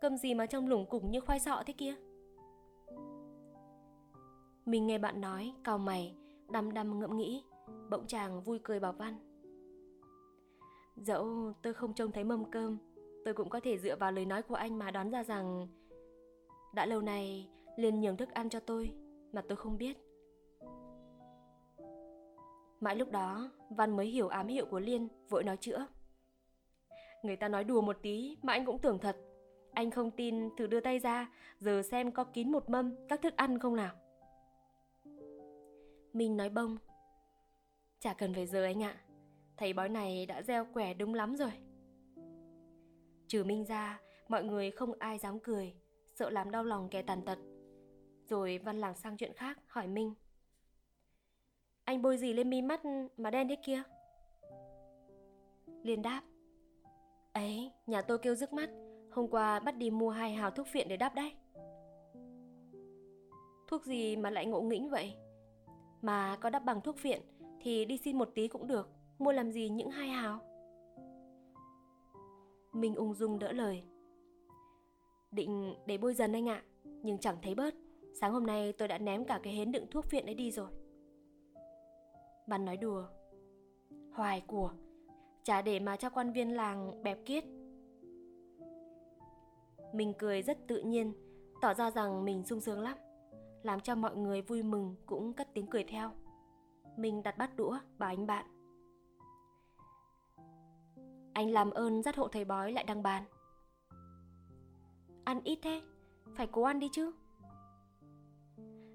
Cơm 0.00 0.16
gì 0.16 0.34
mà 0.34 0.46
trông 0.46 0.68
lủng 0.68 0.86
củng 0.86 1.10
như 1.10 1.20
khoai 1.20 1.40
sọ 1.40 1.62
thế 1.66 1.72
kia? 1.72 1.94
Mình 4.66 4.86
nghe 4.86 4.98
bạn 4.98 5.20
nói, 5.20 5.52
cau 5.64 5.78
mày, 5.78 6.14
đăm 6.50 6.74
đăm 6.74 7.00
ngẫm 7.00 7.16
nghĩ, 7.16 7.44
bỗng 7.90 8.06
chàng 8.06 8.42
vui 8.42 8.58
cười 8.62 8.80
bảo 8.80 8.92
Văn. 8.92 9.14
Dẫu 10.96 11.52
tôi 11.62 11.74
không 11.74 11.94
trông 11.94 12.12
thấy 12.12 12.24
mâm 12.24 12.50
cơm, 12.50 12.78
tôi 13.24 13.34
cũng 13.34 13.48
có 13.48 13.60
thể 13.60 13.78
dựa 13.78 13.96
vào 13.96 14.12
lời 14.12 14.26
nói 14.26 14.42
của 14.42 14.54
anh 14.54 14.78
mà 14.78 14.90
đoán 14.90 15.10
ra 15.10 15.24
rằng 15.24 15.68
đã 16.74 16.86
lâu 16.86 17.00
nay 17.00 17.48
Liên 17.76 18.00
nhường 18.00 18.16
thức 18.16 18.30
ăn 18.30 18.48
cho 18.48 18.60
tôi 18.60 18.92
mà 19.32 19.42
tôi 19.48 19.56
không 19.56 19.78
biết. 19.78 19.96
Mãi 22.80 22.96
lúc 22.96 23.10
đó, 23.10 23.50
Văn 23.70 23.96
mới 23.96 24.06
hiểu 24.06 24.28
ám 24.28 24.46
hiệu 24.46 24.66
của 24.66 24.80
Liên, 24.80 25.08
vội 25.28 25.44
nói 25.44 25.56
chữa. 25.56 25.86
Người 27.22 27.36
ta 27.36 27.48
nói 27.48 27.64
đùa 27.64 27.80
một 27.80 27.96
tí 28.02 28.36
mà 28.42 28.52
anh 28.52 28.66
cũng 28.66 28.78
tưởng 28.78 28.98
thật. 28.98 29.16
Anh 29.72 29.90
không 29.90 30.10
tin 30.10 30.56
thử 30.56 30.66
đưa 30.66 30.80
tay 30.80 30.98
ra, 30.98 31.32
giờ 31.58 31.82
xem 31.82 32.12
có 32.12 32.24
kín 32.24 32.52
một 32.52 32.70
mâm 32.70 32.94
các 33.08 33.22
thức 33.22 33.36
ăn 33.36 33.58
không 33.58 33.76
nào. 33.76 33.94
Minh 36.12 36.36
nói 36.36 36.48
bông. 36.48 36.76
Chả 38.06 38.14
cần 38.14 38.34
phải 38.34 38.46
giờ 38.46 38.64
anh 38.64 38.82
ạ, 38.82 38.96
thầy 39.56 39.72
bói 39.72 39.88
này 39.88 40.26
đã 40.26 40.42
gieo 40.42 40.66
quẻ 40.74 40.94
đúng 40.94 41.14
lắm 41.14 41.36
rồi. 41.36 41.52
Trừ 43.28 43.44
Minh 43.44 43.64
ra, 43.64 44.00
mọi 44.28 44.44
người 44.44 44.70
không 44.70 44.92
ai 44.98 45.18
dám 45.18 45.40
cười, 45.40 45.74
sợ 46.14 46.30
làm 46.30 46.50
đau 46.50 46.64
lòng 46.64 46.88
kẻ 46.90 47.02
tàn 47.02 47.22
tật. 47.22 47.38
Rồi 48.28 48.58
Văn 48.58 48.80
làng 48.80 48.96
sang 48.96 49.16
chuyện 49.16 49.32
khác, 49.32 49.58
hỏi 49.66 49.86
Minh. 49.88 50.14
Anh 51.84 52.02
bôi 52.02 52.16
gì 52.16 52.32
lên 52.32 52.50
mi 52.50 52.62
mắt 52.62 52.80
mà 53.16 53.30
đen 53.30 53.48
thế 53.48 53.56
kia? 53.64 53.82
Liên 55.82 56.02
đáp. 56.02 56.22
Ấy, 57.32 57.72
nhà 57.86 58.02
tôi 58.02 58.18
kêu 58.18 58.34
rước 58.34 58.52
mắt, 58.52 58.70
hôm 59.10 59.28
qua 59.28 59.60
bắt 59.60 59.76
đi 59.76 59.90
mua 59.90 60.10
hai 60.10 60.34
hào 60.34 60.50
thuốc 60.50 60.66
phiện 60.66 60.88
để 60.88 60.96
đắp 60.96 61.14
đấy. 61.14 61.32
Thuốc 63.68 63.84
gì 63.84 64.16
mà 64.16 64.30
lại 64.30 64.46
ngộ 64.46 64.60
nghĩnh 64.60 64.90
vậy? 64.90 65.14
Mà 66.02 66.36
có 66.40 66.50
đắp 66.50 66.64
bằng 66.64 66.80
thuốc 66.80 66.96
phiện 66.98 67.22
thì 67.66 67.84
đi 67.84 67.98
xin 67.98 68.18
một 68.18 68.28
tí 68.34 68.48
cũng 68.48 68.66
được, 68.66 68.88
mua 69.18 69.32
làm 69.32 69.50
gì 69.50 69.68
những 69.68 69.90
hai 69.90 70.08
hào? 70.08 70.40
Minh 72.72 72.94
ung 72.94 73.14
dung 73.14 73.38
đỡ 73.38 73.52
lời. 73.52 73.82
Định 75.30 75.74
để 75.86 75.98
bôi 75.98 76.14
dần 76.14 76.32
anh 76.32 76.48
ạ, 76.48 76.62
nhưng 76.84 77.18
chẳng 77.18 77.36
thấy 77.42 77.54
bớt. 77.54 77.74
Sáng 78.20 78.32
hôm 78.32 78.46
nay 78.46 78.72
tôi 78.72 78.88
đã 78.88 78.98
ném 78.98 79.24
cả 79.24 79.40
cái 79.42 79.52
hến 79.52 79.72
đựng 79.72 79.86
thuốc 79.90 80.04
phiện 80.04 80.26
ấy 80.26 80.34
đi 80.34 80.50
rồi. 80.50 80.68
Bạn 82.46 82.64
nói 82.64 82.76
đùa. 82.76 83.04
Hoài 84.12 84.40
của, 84.40 84.70
chả 85.42 85.62
để 85.62 85.80
mà 85.80 85.96
cho 85.96 86.10
quan 86.10 86.32
viên 86.32 86.56
làng 86.56 87.02
bẹp 87.02 87.18
kiết. 87.24 87.44
Mình 89.92 90.12
cười 90.18 90.42
rất 90.42 90.58
tự 90.66 90.82
nhiên, 90.82 91.12
tỏ 91.62 91.74
ra 91.74 91.90
rằng 91.90 92.24
mình 92.24 92.44
sung 92.44 92.60
sướng 92.60 92.80
lắm, 92.80 92.98
làm 93.62 93.80
cho 93.80 93.94
mọi 93.94 94.16
người 94.16 94.42
vui 94.42 94.62
mừng 94.62 94.94
cũng 95.06 95.32
cất 95.32 95.54
tiếng 95.54 95.66
cười 95.66 95.84
theo. 95.84 96.10
Mình 96.96 97.22
đặt 97.22 97.38
bát 97.38 97.56
đũa 97.56 97.78
bảo 97.98 98.08
anh 98.08 98.26
bạn. 98.26 98.46
Anh 101.32 101.50
làm 101.50 101.70
ơn 101.70 102.02
dắt 102.02 102.16
hộ 102.16 102.28
thầy 102.28 102.44
bói 102.44 102.72
lại 102.72 102.84
đăng 102.84 103.02
bàn. 103.02 103.24
Ăn 105.24 105.40
ít 105.44 105.58
thế, 105.62 105.82
phải 106.34 106.46
cố 106.46 106.62
ăn 106.62 106.80
đi 106.80 106.88
chứ. 106.92 107.12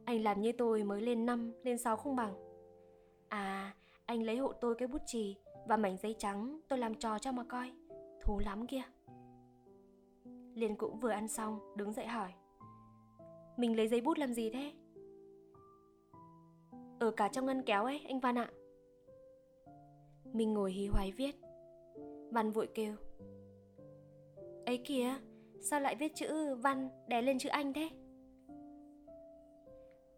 Anh 0.05 0.23
làm 0.23 0.41
như 0.41 0.51
tôi 0.51 0.83
mới 0.83 1.01
lên 1.01 1.25
5, 1.25 1.53
lên 1.63 1.77
6 1.77 1.97
không 1.97 2.15
bằng. 2.15 2.33
À, 3.29 3.75
anh 4.05 4.23
lấy 4.23 4.37
hộ 4.37 4.53
tôi 4.53 4.75
cái 4.75 4.87
bút 4.87 5.01
chì 5.05 5.35
và 5.67 5.77
mảnh 5.77 5.97
giấy 5.97 6.15
trắng 6.17 6.59
tôi 6.67 6.79
làm 6.79 6.95
trò 6.95 7.19
cho 7.19 7.31
mà 7.31 7.43
coi. 7.43 7.71
Thú 8.21 8.39
lắm 8.39 8.67
kia. 8.67 8.83
Liên 10.53 10.75
cũng 10.75 10.99
vừa 10.99 11.09
ăn 11.09 11.27
xong, 11.27 11.59
đứng 11.75 11.93
dậy 11.93 12.07
hỏi. 12.07 12.33
Mình 13.57 13.77
lấy 13.77 13.87
giấy 13.87 14.01
bút 14.01 14.17
làm 14.17 14.33
gì 14.33 14.49
thế? 14.49 14.73
Ở 17.11 17.15
cả 17.15 17.27
trong 17.27 17.45
ngăn 17.45 17.63
kéo 17.63 17.85
ấy, 17.85 18.01
anh 18.07 18.19
Văn 18.19 18.37
ạ. 18.37 18.51
Mình 20.33 20.53
ngồi 20.53 20.71
hí 20.71 20.87
hoái 20.87 21.11
viết. 21.11 21.35
Văn 22.31 22.51
vội 22.51 22.67
kêu. 22.73 22.95
Ấy 24.65 24.77
kìa, 24.77 25.15
sao 25.59 25.79
lại 25.79 25.95
viết 25.95 26.15
chữ 26.15 26.55
Văn 26.55 26.89
đè 27.07 27.21
lên 27.21 27.39
chữ 27.39 27.49
Anh 27.49 27.73
thế? 27.73 27.89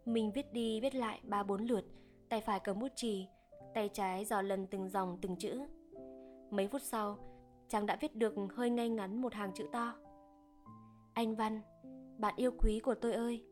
Mình 0.06 0.32
viết 0.36 0.54
đi 0.54 0.82
viết 0.82 0.96
lại 0.96 1.22
ba 1.24 1.44
bốn 1.44 1.66
lượt, 1.66 1.86
tay 2.30 2.42
phải 2.42 2.60
cầm 2.60 2.80
bút 2.80 2.92
chì, 2.96 3.28
tay 3.74 3.90
trái 3.90 4.26
dò 4.26 4.42
lần 4.42 4.68
từng 4.68 4.90
dòng 4.90 5.18
từng 5.22 5.36
chữ. 5.36 5.62
Mấy 6.52 6.68
phút 6.68 6.82
sau, 6.82 7.18
chàng 7.68 7.86
đã 7.86 7.98
viết 8.02 8.16
được 8.16 8.34
hơi 8.56 8.70
ngay 8.70 8.90
ngắn 8.90 9.22
một 9.22 9.34
hàng 9.34 9.52
chữ 9.54 9.66
to. 9.72 9.96
Anh 11.14 11.36
Văn, 11.36 11.62
bạn 12.18 12.34
yêu 12.38 12.52
quý 12.60 12.80
của 12.80 12.96
tôi 12.96 13.14
ơi. 13.14 13.46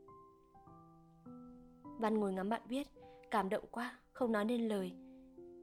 Văn 1.99 2.19
ngồi 2.19 2.33
ngắm 2.33 2.49
bạn 2.49 2.61
viết, 2.67 2.87
cảm 3.31 3.49
động 3.49 3.63
quá, 3.71 3.99
không 4.11 4.31
nói 4.31 4.45
nên 4.45 4.67
lời. 4.67 4.91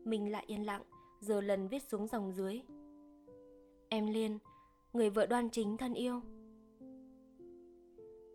Mình 0.04 0.32
lại 0.32 0.44
yên 0.46 0.66
lặng, 0.66 0.82
giờ 1.20 1.40
lần 1.40 1.68
viết 1.68 1.82
xuống 1.82 2.06
dòng 2.06 2.32
dưới. 2.32 2.62
Em 3.88 4.06
Liên, 4.06 4.38
người 4.92 5.10
vợ 5.10 5.26
đoan 5.26 5.50
chính 5.50 5.76
thân 5.76 5.94
yêu. 5.94 6.20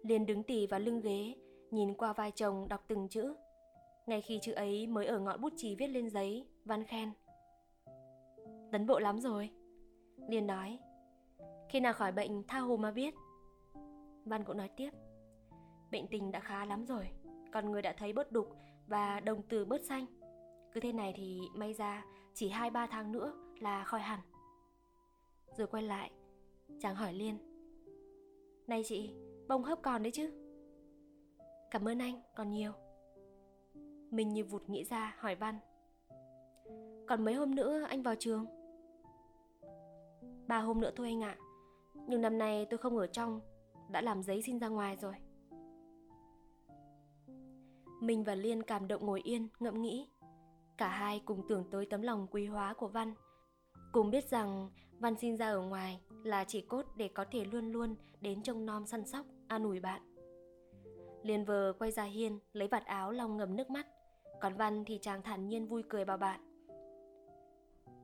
Liên 0.03 0.25
đứng 0.25 0.43
tì 0.43 0.67
vào 0.67 0.79
lưng 0.79 1.01
ghế, 1.01 1.35
nhìn 1.71 1.93
qua 1.93 2.13
vai 2.13 2.31
chồng 2.31 2.67
đọc 2.69 2.83
từng 2.87 3.07
chữ. 3.09 3.35
Ngay 4.07 4.21
khi 4.21 4.39
chữ 4.41 4.51
ấy 4.51 4.87
mới 4.87 5.05
ở 5.05 5.19
ngọn 5.19 5.41
bút 5.41 5.53
chì 5.57 5.75
viết 5.75 5.87
lên 5.87 6.09
giấy, 6.09 6.47
Văn 6.65 6.83
khen. 6.83 7.11
Tấn 8.71 8.87
bộ 8.87 8.99
lắm 8.99 9.19
rồi. 9.19 9.49
Liên 10.29 10.47
nói. 10.47 10.79
Khi 11.69 11.79
nào 11.79 11.93
khỏi 11.93 12.11
bệnh 12.11 12.43
tha 12.47 12.59
hồ 12.59 12.77
mà 12.77 12.91
viết. 12.91 13.13
Văn 14.25 14.43
cũng 14.43 14.57
nói 14.57 14.69
tiếp. 14.77 14.89
Bệnh 15.91 16.07
tình 16.07 16.31
đã 16.31 16.39
khá 16.39 16.65
lắm 16.65 16.85
rồi, 16.85 17.07
còn 17.51 17.71
người 17.71 17.81
đã 17.81 17.93
thấy 17.97 18.13
bớt 18.13 18.31
đục 18.31 18.49
và 18.87 19.19
đồng 19.19 19.41
từ 19.49 19.65
bớt 19.65 19.85
xanh. 19.85 20.05
Cứ 20.73 20.79
thế 20.79 20.91
này 20.91 21.13
thì 21.15 21.41
may 21.55 21.73
ra 21.73 22.05
chỉ 22.33 22.49
2-3 22.49 22.87
tháng 22.87 23.11
nữa 23.11 23.33
là 23.59 23.83
khỏi 23.83 24.01
hẳn. 24.01 24.19
Rồi 25.57 25.67
quay 25.67 25.83
lại, 25.83 26.11
chàng 26.79 26.95
hỏi 26.95 27.13
Liên. 27.13 27.37
Này 28.67 28.83
chị, 28.85 29.13
bông 29.47 29.63
hấp 29.63 29.81
còn 29.81 30.03
đấy 30.03 30.11
chứ? 30.11 30.31
Cảm 31.71 31.87
ơn 31.87 31.99
anh, 31.99 32.21
còn 32.35 32.49
nhiều. 32.49 32.71
Mình 34.11 34.29
như 34.29 34.45
vụt 34.45 34.69
nghĩ 34.69 34.83
ra 34.83 35.15
hỏi 35.19 35.35
Văn. 35.35 35.59
Còn 37.07 37.25
mấy 37.25 37.33
hôm 37.33 37.55
nữa 37.55 37.81
anh 37.89 38.03
vào 38.03 38.15
trường? 38.19 38.45
Ba 40.47 40.59
hôm 40.59 40.81
nữa 40.81 40.91
thôi 40.95 41.07
anh 41.07 41.23
ạ. 41.23 41.37
Nhưng 42.07 42.21
năm 42.21 42.37
nay 42.37 42.67
tôi 42.69 42.77
không 42.77 42.97
ở 42.97 43.07
trong, 43.07 43.41
đã 43.91 44.01
làm 44.01 44.23
giấy 44.23 44.41
xin 44.41 44.59
ra 44.59 44.67
ngoài 44.67 44.95
rồi. 44.95 45.13
Mình 48.03 48.23
và 48.23 48.35
Liên 48.35 48.63
cảm 48.63 48.87
động 48.87 49.05
ngồi 49.05 49.21
yên, 49.21 49.47
ngẫm 49.59 49.81
nghĩ. 49.81 50.09
Cả 50.77 50.87
hai 50.87 51.21
cùng 51.25 51.47
tưởng 51.49 51.63
tới 51.71 51.85
tấm 51.85 52.01
lòng 52.01 52.27
quý 52.31 52.45
hóa 52.45 52.73
của 52.73 52.87
Văn. 52.87 53.13
Cùng 53.91 54.11
biết 54.11 54.29
rằng 54.29 54.69
Văn 54.99 55.15
xin 55.15 55.37
ra 55.37 55.49
ở 55.49 55.61
ngoài 55.61 56.01
là 56.23 56.43
chỉ 56.43 56.61
cốt 56.61 56.85
để 56.97 57.07
có 57.07 57.25
thể 57.31 57.45
luôn 57.45 57.71
luôn 57.71 57.95
đến 58.21 58.43
trông 58.43 58.65
nom 58.65 58.85
săn 58.85 59.05
sóc, 59.05 59.25
an 59.47 59.63
ủi 59.63 59.79
bạn. 59.79 60.01
Liên 61.23 61.45
vờ 61.45 61.73
quay 61.79 61.91
ra 61.91 62.03
hiên, 62.03 62.39
lấy 62.53 62.67
vạt 62.67 62.85
áo 62.85 63.11
lau 63.11 63.29
ngầm 63.29 63.55
nước 63.55 63.69
mắt. 63.69 63.87
Còn 64.41 64.55
Văn 64.55 64.83
thì 64.85 64.99
chàng 65.01 65.21
thản 65.21 65.47
nhiên 65.47 65.67
vui 65.67 65.83
cười 65.89 66.05
bảo 66.05 66.17
bạn. 66.17 66.39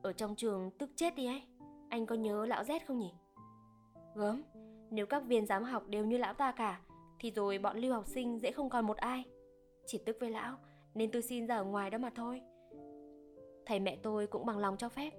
Ở 0.02 0.12
trong 0.12 0.36
trường 0.36 0.70
tức 0.78 0.90
chết 0.96 1.14
đi 1.14 1.26
ấy, 1.26 1.42
anh 1.88 2.06
có 2.06 2.14
nhớ 2.14 2.46
lão 2.46 2.62
Z 2.62 2.80
không 2.86 2.98
nhỉ? 2.98 3.12
Gớm, 4.14 4.42
nếu 4.90 5.06
các 5.06 5.24
viên 5.26 5.46
giám 5.46 5.64
học 5.64 5.82
đều 5.88 6.04
như 6.04 6.18
lão 6.18 6.34
ta 6.34 6.52
cả, 6.52 6.80
thì 7.18 7.30
rồi 7.30 7.58
bọn 7.58 7.78
lưu 7.78 7.94
học 7.94 8.06
sinh 8.06 8.38
dễ 8.38 8.52
không 8.52 8.70
còn 8.70 8.86
một 8.86 8.96
ai. 8.96 9.24
Chỉ 9.90 9.98
tức 9.98 10.16
với 10.20 10.30
lão, 10.30 10.56
nên 10.94 11.10
tôi 11.12 11.22
xin 11.22 11.46
ra 11.46 11.56
ở 11.56 11.64
ngoài 11.64 11.90
đó 11.90 11.98
mà 11.98 12.10
thôi. 12.10 12.42
Thầy 13.66 13.80
mẹ 13.80 13.96
tôi 14.02 14.26
cũng 14.26 14.46
bằng 14.46 14.58
lòng 14.58 14.76
cho 14.76 14.88
phép. 14.88 15.10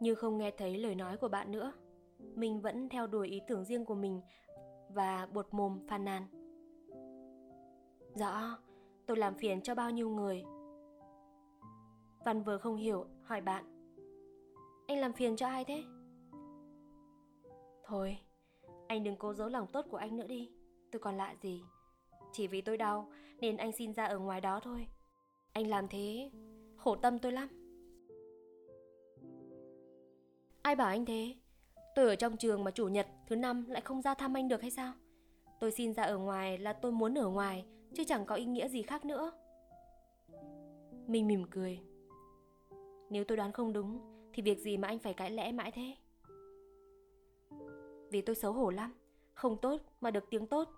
Như 0.00 0.14
không 0.14 0.38
nghe 0.38 0.50
thấy 0.50 0.78
lời 0.78 0.94
nói 0.94 1.16
của 1.16 1.28
bạn 1.28 1.52
nữa, 1.52 1.72
mình 2.34 2.60
vẫn 2.60 2.88
theo 2.88 3.06
đuổi 3.06 3.28
ý 3.28 3.40
tưởng 3.48 3.64
riêng 3.64 3.84
của 3.84 3.94
mình 3.94 4.20
và 4.88 5.28
buột 5.32 5.46
mồm 5.50 5.86
phàn 5.88 6.04
nàn. 6.04 6.26
Rõ, 8.14 8.58
tôi 9.06 9.16
làm 9.16 9.34
phiền 9.34 9.62
cho 9.62 9.74
bao 9.74 9.90
nhiêu 9.90 10.08
người. 10.08 10.44
Văn 12.24 12.42
vừa 12.42 12.58
không 12.58 12.76
hiểu, 12.76 13.06
hỏi 13.22 13.40
bạn. 13.40 13.64
Anh 14.86 14.98
làm 14.98 15.12
phiền 15.12 15.36
cho 15.36 15.46
ai 15.46 15.64
thế? 15.64 15.82
Thôi, 17.84 18.18
anh 18.92 19.04
đừng 19.04 19.16
cố 19.16 19.34
giấu 19.34 19.48
lòng 19.48 19.66
tốt 19.72 19.86
của 19.90 19.96
anh 19.96 20.16
nữa 20.16 20.26
đi. 20.26 20.50
Tôi 20.90 21.00
còn 21.00 21.16
lạ 21.16 21.34
gì. 21.42 21.62
Chỉ 22.32 22.46
vì 22.46 22.60
tôi 22.60 22.76
đau 22.76 23.12
nên 23.40 23.56
anh 23.56 23.72
xin 23.72 23.92
ra 23.94 24.04
ở 24.04 24.18
ngoài 24.18 24.40
đó 24.40 24.60
thôi. 24.60 24.86
Anh 25.52 25.66
làm 25.66 25.88
thế, 25.88 26.30
khổ 26.76 26.96
tâm 26.96 27.18
tôi 27.18 27.32
lắm. 27.32 27.48
Ai 30.62 30.76
bảo 30.76 30.88
anh 30.88 31.04
thế? 31.04 31.34
Tôi 31.94 32.08
ở 32.08 32.16
trong 32.16 32.36
trường 32.36 32.64
mà 32.64 32.70
chủ 32.70 32.88
nhật 32.88 33.06
thứ 33.26 33.36
năm 33.36 33.64
lại 33.68 33.80
không 33.80 34.02
ra 34.02 34.14
thăm 34.14 34.36
anh 34.36 34.48
được 34.48 34.62
hay 34.62 34.70
sao? 34.70 34.92
Tôi 35.60 35.70
xin 35.70 35.94
ra 35.94 36.02
ở 36.02 36.18
ngoài 36.18 36.58
là 36.58 36.72
tôi 36.72 36.92
muốn 36.92 37.18
ở 37.18 37.28
ngoài, 37.28 37.64
chứ 37.94 38.04
chẳng 38.06 38.26
có 38.26 38.34
ý 38.34 38.44
nghĩa 38.44 38.68
gì 38.68 38.82
khác 38.82 39.04
nữa. 39.04 39.32
Mình 41.06 41.26
mỉm 41.26 41.44
cười. 41.50 41.80
Nếu 43.10 43.24
tôi 43.24 43.36
đoán 43.36 43.52
không 43.52 43.72
đúng, 43.72 44.00
thì 44.32 44.42
việc 44.42 44.58
gì 44.58 44.76
mà 44.76 44.88
anh 44.88 44.98
phải 44.98 45.14
cãi 45.14 45.30
lẽ 45.30 45.52
mãi 45.52 45.70
thế? 45.70 45.96
Vì 48.12 48.20
tôi 48.20 48.36
xấu 48.36 48.52
hổ 48.52 48.70
lắm, 48.70 48.94
không 49.34 49.56
tốt 49.62 49.80
mà 50.00 50.10
được 50.10 50.24
tiếng 50.30 50.46
tốt. 50.46 50.68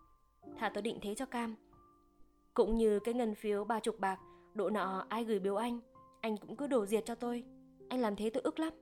Thà 0.58 0.68
tôi 0.68 0.82
định 0.82 0.98
thế 1.02 1.14
cho 1.14 1.26
cam. 1.26 1.54
Cũng 2.54 2.76
như 2.76 3.00
cái 3.00 3.14
ngân 3.14 3.34
phiếu 3.34 3.64
ba 3.64 3.80
chục 3.80 4.00
bạc, 4.00 4.18
độ 4.54 4.70
nọ 4.70 5.06
ai 5.08 5.24
gửi 5.24 5.38
biếu 5.38 5.56
anh, 5.56 5.80
anh 6.20 6.36
cũng 6.36 6.56
cứ 6.56 6.66
đổ 6.66 6.86
diệt 6.86 7.04
cho 7.06 7.14
tôi. 7.14 7.44
Anh 7.88 8.00
làm 8.00 8.16
thế 8.16 8.30
tôi 8.30 8.42
ức 8.42 8.58
lắm 8.58 8.72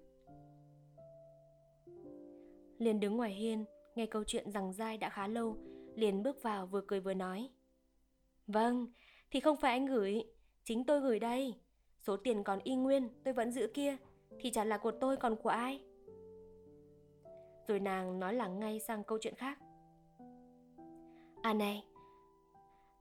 liền 2.83 3.01
đứng 3.01 3.17
ngoài 3.17 3.31
hiên, 3.31 3.65
nghe 3.95 4.07
câu 4.07 4.25
chuyện 4.25 4.51
rằng 4.51 4.73
dai 4.73 4.99
đã 4.99 5.11
khá 5.11 5.27
lâu, 5.27 5.57
liền 5.95 6.23
bước 6.23 6.43
vào 6.43 6.67
vừa 6.67 6.81
cười 6.87 7.01
vừa 7.01 7.15
nói. 7.15 7.51
Vâng, 8.47 8.87
thì 9.31 9.41
không 9.41 9.57
phải 9.57 9.73
anh 9.73 9.87
gửi, 9.87 10.25
chính 10.65 10.85
tôi 10.85 11.01
gửi 11.01 11.19
đây. 11.19 11.55
Số 11.99 12.17
tiền 12.17 12.45
còn 12.45 12.59
y 12.65 12.75
nguyên, 12.75 13.09
tôi 13.25 13.35
vẫn 13.35 13.53
giữ 13.53 13.71
kia, 13.75 13.97
thì 14.41 14.51
chả 14.51 14.65
là 14.65 14.79
của 14.79 14.91
tôi 14.91 15.17
còn 15.17 15.37
của 15.37 15.49
ai. 15.49 15.85
Rồi 17.66 17.81
nàng 17.81 18.21
nói 18.21 18.35
là 18.35 18.49
ngay 18.49 18.81
sang 18.81 19.04
câu 19.04 19.19
chuyện 19.21 19.35
khác. 19.35 19.59
À 21.42 21.54
này, 21.54 21.85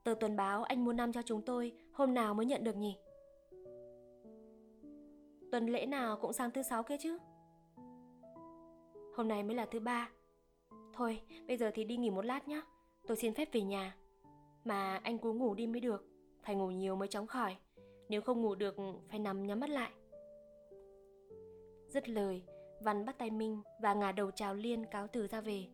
tờ 0.03 0.13
tuần 0.19 0.35
báo 0.35 0.63
anh 0.63 0.85
mua 0.85 0.93
năm 0.93 1.11
cho 1.11 1.21
chúng 1.21 1.41
tôi 1.41 1.73
hôm 1.93 2.13
nào 2.13 2.33
mới 2.33 2.45
nhận 2.45 2.63
được 2.63 2.77
nhỉ? 2.77 2.97
Tuần 5.51 5.65
lễ 5.65 5.85
nào 5.85 6.17
cũng 6.21 6.33
sang 6.33 6.51
thứ 6.51 6.61
sáu 6.61 6.83
kia 6.83 6.97
chứ? 6.99 7.17
Hôm 9.15 9.27
nay 9.27 9.43
mới 9.43 9.55
là 9.55 9.65
thứ 9.65 9.79
ba 9.79 10.09
Thôi 10.93 11.21
bây 11.47 11.57
giờ 11.57 11.71
thì 11.73 11.83
đi 11.83 11.97
nghỉ 11.97 12.09
một 12.09 12.25
lát 12.25 12.47
nhé 12.47 12.61
Tôi 13.07 13.17
xin 13.17 13.33
phép 13.33 13.49
về 13.51 13.61
nhà 13.61 13.95
Mà 14.63 14.99
anh 15.03 15.17
cứ 15.17 15.33
ngủ 15.33 15.53
đi 15.53 15.67
mới 15.67 15.79
được 15.79 16.05
Phải 16.43 16.55
ngủ 16.55 16.71
nhiều 16.71 16.95
mới 16.95 17.07
chóng 17.07 17.27
khỏi 17.27 17.55
Nếu 18.09 18.21
không 18.21 18.41
ngủ 18.41 18.55
được 18.55 18.75
phải 19.09 19.19
nằm 19.19 19.45
nhắm 19.45 19.59
mắt 19.59 19.69
lại 19.69 19.91
Dứt 21.87 22.09
lời 22.09 22.43
Văn 22.83 23.05
bắt 23.05 23.17
tay 23.17 23.29
Minh 23.29 23.61
và 23.81 23.93
ngả 23.93 24.11
đầu 24.11 24.31
chào 24.31 24.55
Liên 24.55 24.85
cáo 24.85 25.07
từ 25.07 25.27
ra 25.27 25.41
về. 25.41 25.67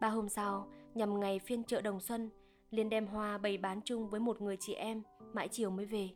Ba 0.00 0.08
hôm 0.08 0.28
sau 0.28 0.68
Nhằm 0.94 1.20
ngày 1.20 1.38
phiên 1.38 1.64
chợ 1.64 1.80
Đồng 1.80 2.00
Xuân 2.00 2.30
Liên 2.70 2.88
đem 2.88 3.06
hoa 3.06 3.38
bày 3.38 3.58
bán 3.58 3.80
chung 3.84 4.08
với 4.08 4.20
một 4.20 4.40
người 4.40 4.56
chị 4.60 4.74
em 4.74 5.02
Mãi 5.32 5.48
chiều 5.48 5.70
mới 5.70 5.86
về. 5.86 6.10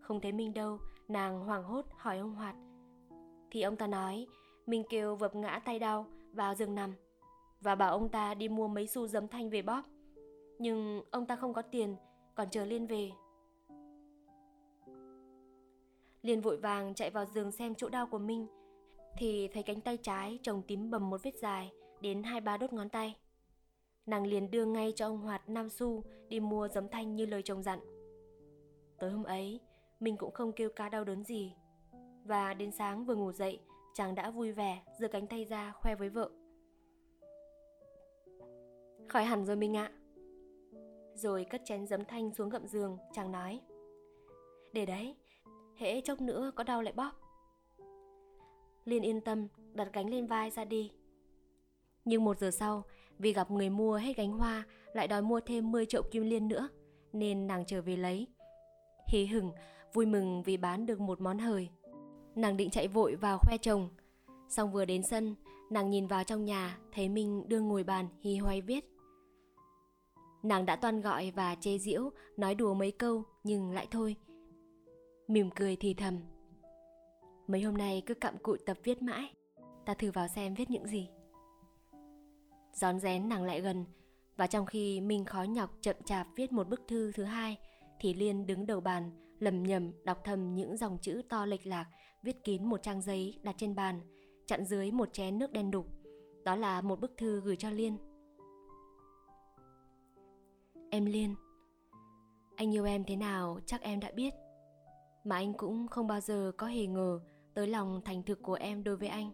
Không 0.00 0.20
thấy 0.20 0.32
Minh 0.32 0.54
đâu 0.54 0.78
Nàng 1.08 1.44
hoảng 1.44 1.64
hốt 1.64 1.84
hỏi 1.96 2.18
ông 2.18 2.34
Hoạt. 2.34 2.56
Thì 3.50 3.62
ông 3.62 3.76
ta 3.76 3.86
nói 3.86 4.26
Minh 4.66 4.84
kêu 4.90 5.16
vập 5.16 5.34
ngã 5.34 5.58
tay 5.64 5.78
đau 5.78 6.06
vào 6.32 6.54
giường 6.54 6.74
nằm. 6.74 6.94
Và 7.60 7.74
bảo 7.74 7.90
ông 7.90 8.08
ta 8.08 8.34
đi 8.34 8.48
mua 8.48 8.68
mấy 8.68 8.86
xu 8.86 9.06
giấm 9.06 9.28
thanh 9.28 9.50
về 9.50 9.62
bóp. 9.62 9.82
Nhưng 10.58 11.02
ông 11.10 11.26
ta 11.26 11.36
không 11.36 11.54
có 11.54 11.62
tiền, 11.62 11.96
còn 12.34 12.50
chờ 12.50 12.64
Liên 12.64 12.86
về. 12.86 13.10
Liên 16.22 16.40
vội 16.40 16.56
vàng 16.56 16.94
chạy 16.94 17.10
vào 17.10 17.24
giường 17.24 17.52
xem 17.52 17.74
chỗ 17.74 17.88
đau 17.88 18.06
của 18.06 18.18
Minh 18.18 18.46
thì 19.16 19.48
thấy 19.48 19.62
cánh 19.62 19.80
tay 19.80 19.96
trái 19.96 20.38
chồng 20.42 20.62
tím 20.68 20.90
bầm 20.90 21.10
một 21.10 21.22
vết 21.22 21.34
dài 21.34 21.72
đến 22.00 22.22
hai 22.22 22.40
ba 22.40 22.56
đốt 22.56 22.72
ngón 22.72 22.88
tay. 22.88 23.16
Nàng 24.06 24.26
liền 24.26 24.50
đưa 24.50 24.64
ngay 24.64 24.92
cho 24.96 25.06
ông 25.06 25.18
Hoạt 25.18 25.48
Nam 25.48 25.68
xu 25.68 26.04
đi 26.28 26.40
mua 26.40 26.68
giấm 26.68 26.88
thanh 26.88 27.16
như 27.16 27.26
lời 27.26 27.42
chồng 27.42 27.62
dặn. 27.62 27.80
Tới 28.98 29.10
hôm 29.10 29.24
ấy, 29.24 29.60
mình 30.00 30.16
cũng 30.16 30.32
không 30.32 30.52
kêu 30.52 30.70
ca 30.76 30.88
đau 30.88 31.04
đớn 31.04 31.24
gì. 31.24 31.54
Và 32.24 32.54
đến 32.54 32.70
sáng 32.70 33.04
vừa 33.04 33.14
ngủ 33.14 33.32
dậy, 33.32 33.60
chàng 33.94 34.14
đã 34.14 34.30
vui 34.30 34.52
vẻ 34.52 34.82
giơ 34.98 35.08
cánh 35.08 35.26
tay 35.26 35.44
ra 35.44 35.72
khoe 35.72 35.94
với 35.94 36.08
vợ. 36.08 36.30
Khỏi 39.08 39.24
hẳn 39.24 39.46
rồi 39.46 39.56
Minh 39.56 39.76
ạ. 39.76 39.92
Rồi 41.14 41.46
cất 41.50 41.62
chén 41.64 41.86
giấm 41.86 42.04
thanh 42.04 42.34
xuống 42.34 42.48
gậm 42.48 42.66
giường, 42.66 42.98
chàng 43.12 43.32
nói. 43.32 43.60
Để 44.72 44.86
đấy, 44.86 45.16
hễ 45.76 46.00
chốc 46.00 46.20
nữa 46.20 46.52
có 46.54 46.64
đau 46.64 46.82
lại 46.82 46.92
bóp. 46.92 47.12
Liên 48.84 49.02
yên 49.02 49.20
tâm, 49.20 49.48
đặt 49.74 49.88
gánh 49.92 50.10
lên 50.10 50.26
vai 50.26 50.50
ra 50.50 50.64
đi. 50.64 50.90
Nhưng 52.04 52.24
một 52.24 52.38
giờ 52.38 52.50
sau, 52.50 52.84
vì 53.18 53.32
gặp 53.32 53.50
người 53.50 53.70
mua 53.70 53.96
hết 53.96 54.16
gánh 54.16 54.32
hoa, 54.32 54.66
lại 54.92 55.08
đòi 55.08 55.22
mua 55.22 55.40
thêm 55.40 55.72
10 55.72 55.86
chậu 55.86 56.02
kim 56.02 56.22
liên 56.22 56.48
nữa, 56.48 56.68
nên 57.12 57.46
nàng 57.46 57.64
trở 57.66 57.82
về 57.82 57.96
lấy. 57.96 58.26
Hí 59.08 59.26
hửng, 59.26 59.52
vui 59.92 60.06
mừng 60.06 60.42
vì 60.42 60.56
bán 60.56 60.86
được 60.86 61.00
một 61.00 61.20
món 61.20 61.38
hời. 61.38 61.68
Nàng 62.34 62.56
định 62.56 62.70
chạy 62.70 62.88
vội 62.88 63.14
vào 63.14 63.38
khoe 63.38 63.56
chồng. 63.58 63.88
Xong 64.48 64.72
vừa 64.72 64.84
đến 64.84 65.02
sân, 65.02 65.34
nàng 65.70 65.90
nhìn 65.90 66.06
vào 66.06 66.24
trong 66.24 66.44
nhà, 66.44 66.78
thấy 66.92 67.08
Minh 67.08 67.48
đương 67.48 67.68
ngồi 67.68 67.84
bàn 67.84 68.08
hí 68.20 68.36
hoay 68.36 68.60
viết. 68.60 68.84
Nàng 70.42 70.66
đã 70.66 70.76
toan 70.76 71.00
gọi 71.00 71.30
và 71.30 71.54
chê 71.54 71.78
giễu, 71.78 72.10
nói 72.36 72.54
đùa 72.54 72.74
mấy 72.74 72.90
câu, 72.90 73.24
nhưng 73.44 73.70
lại 73.70 73.86
thôi. 73.90 74.16
Mỉm 75.28 75.50
cười 75.50 75.76
thì 75.76 75.94
thầm. 75.94 76.18
Mấy 77.52 77.62
hôm 77.62 77.74
nay 77.74 78.02
cứ 78.06 78.14
cặm 78.14 78.38
cụi 78.38 78.58
tập 78.66 78.76
viết 78.84 79.02
mãi, 79.02 79.34
ta 79.86 79.94
thử 79.94 80.10
vào 80.10 80.28
xem 80.28 80.54
viết 80.54 80.70
những 80.70 80.86
gì. 80.86 81.08
Gión 82.72 83.00
rén 83.00 83.28
nàng 83.28 83.44
lại 83.44 83.60
gần, 83.60 83.84
và 84.36 84.46
trong 84.46 84.66
khi 84.66 85.00
Minh 85.00 85.24
khó 85.24 85.42
nhọc 85.42 85.70
chậm 85.80 85.96
chạp 86.04 86.26
viết 86.36 86.52
một 86.52 86.68
bức 86.68 86.80
thư 86.88 87.12
thứ 87.12 87.24
hai, 87.24 87.56
thì 88.00 88.14
Liên 88.14 88.46
đứng 88.46 88.66
đầu 88.66 88.80
bàn, 88.80 89.10
lầm 89.38 89.62
nhầm 89.62 89.92
đọc 90.04 90.18
thầm 90.24 90.54
những 90.54 90.76
dòng 90.76 90.98
chữ 91.02 91.22
to 91.28 91.46
lệch 91.46 91.66
lạc, 91.66 91.86
viết 92.22 92.44
kín 92.44 92.64
một 92.64 92.82
trang 92.82 93.02
giấy 93.02 93.38
đặt 93.42 93.54
trên 93.58 93.74
bàn, 93.74 94.00
chặn 94.46 94.64
dưới 94.64 94.90
một 94.90 95.12
chén 95.12 95.38
nước 95.38 95.52
đen 95.52 95.70
đục. 95.70 95.86
Đó 96.44 96.56
là 96.56 96.80
một 96.80 97.00
bức 97.00 97.16
thư 97.16 97.40
gửi 97.40 97.56
cho 97.56 97.70
Liên. 97.70 97.98
Em 100.90 101.04
Liên, 101.04 101.34
anh 102.56 102.74
yêu 102.74 102.84
em 102.84 103.04
thế 103.04 103.16
nào 103.16 103.58
chắc 103.66 103.80
em 103.80 104.00
đã 104.00 104.10
biết. 104.14 104.34
Mà 105.24 105.36
anh 105.36 105.54
cũng 105.54 105.88
không 105.88 106.06
bao 106.06 106.20
giờ 106.20 106.52
có 106.56 106.66
hề 106.66 106.86
ngờ 106.86 107.20
tới 107.54 107.66
lòng 107.66 108.00
thành 108.04 108.22
thực 108.22 108.42
của 108.42 108.54
em 108.54 108.84
đối 108.84 108.96
với 108.96 109.08
anh. 109.08 109.32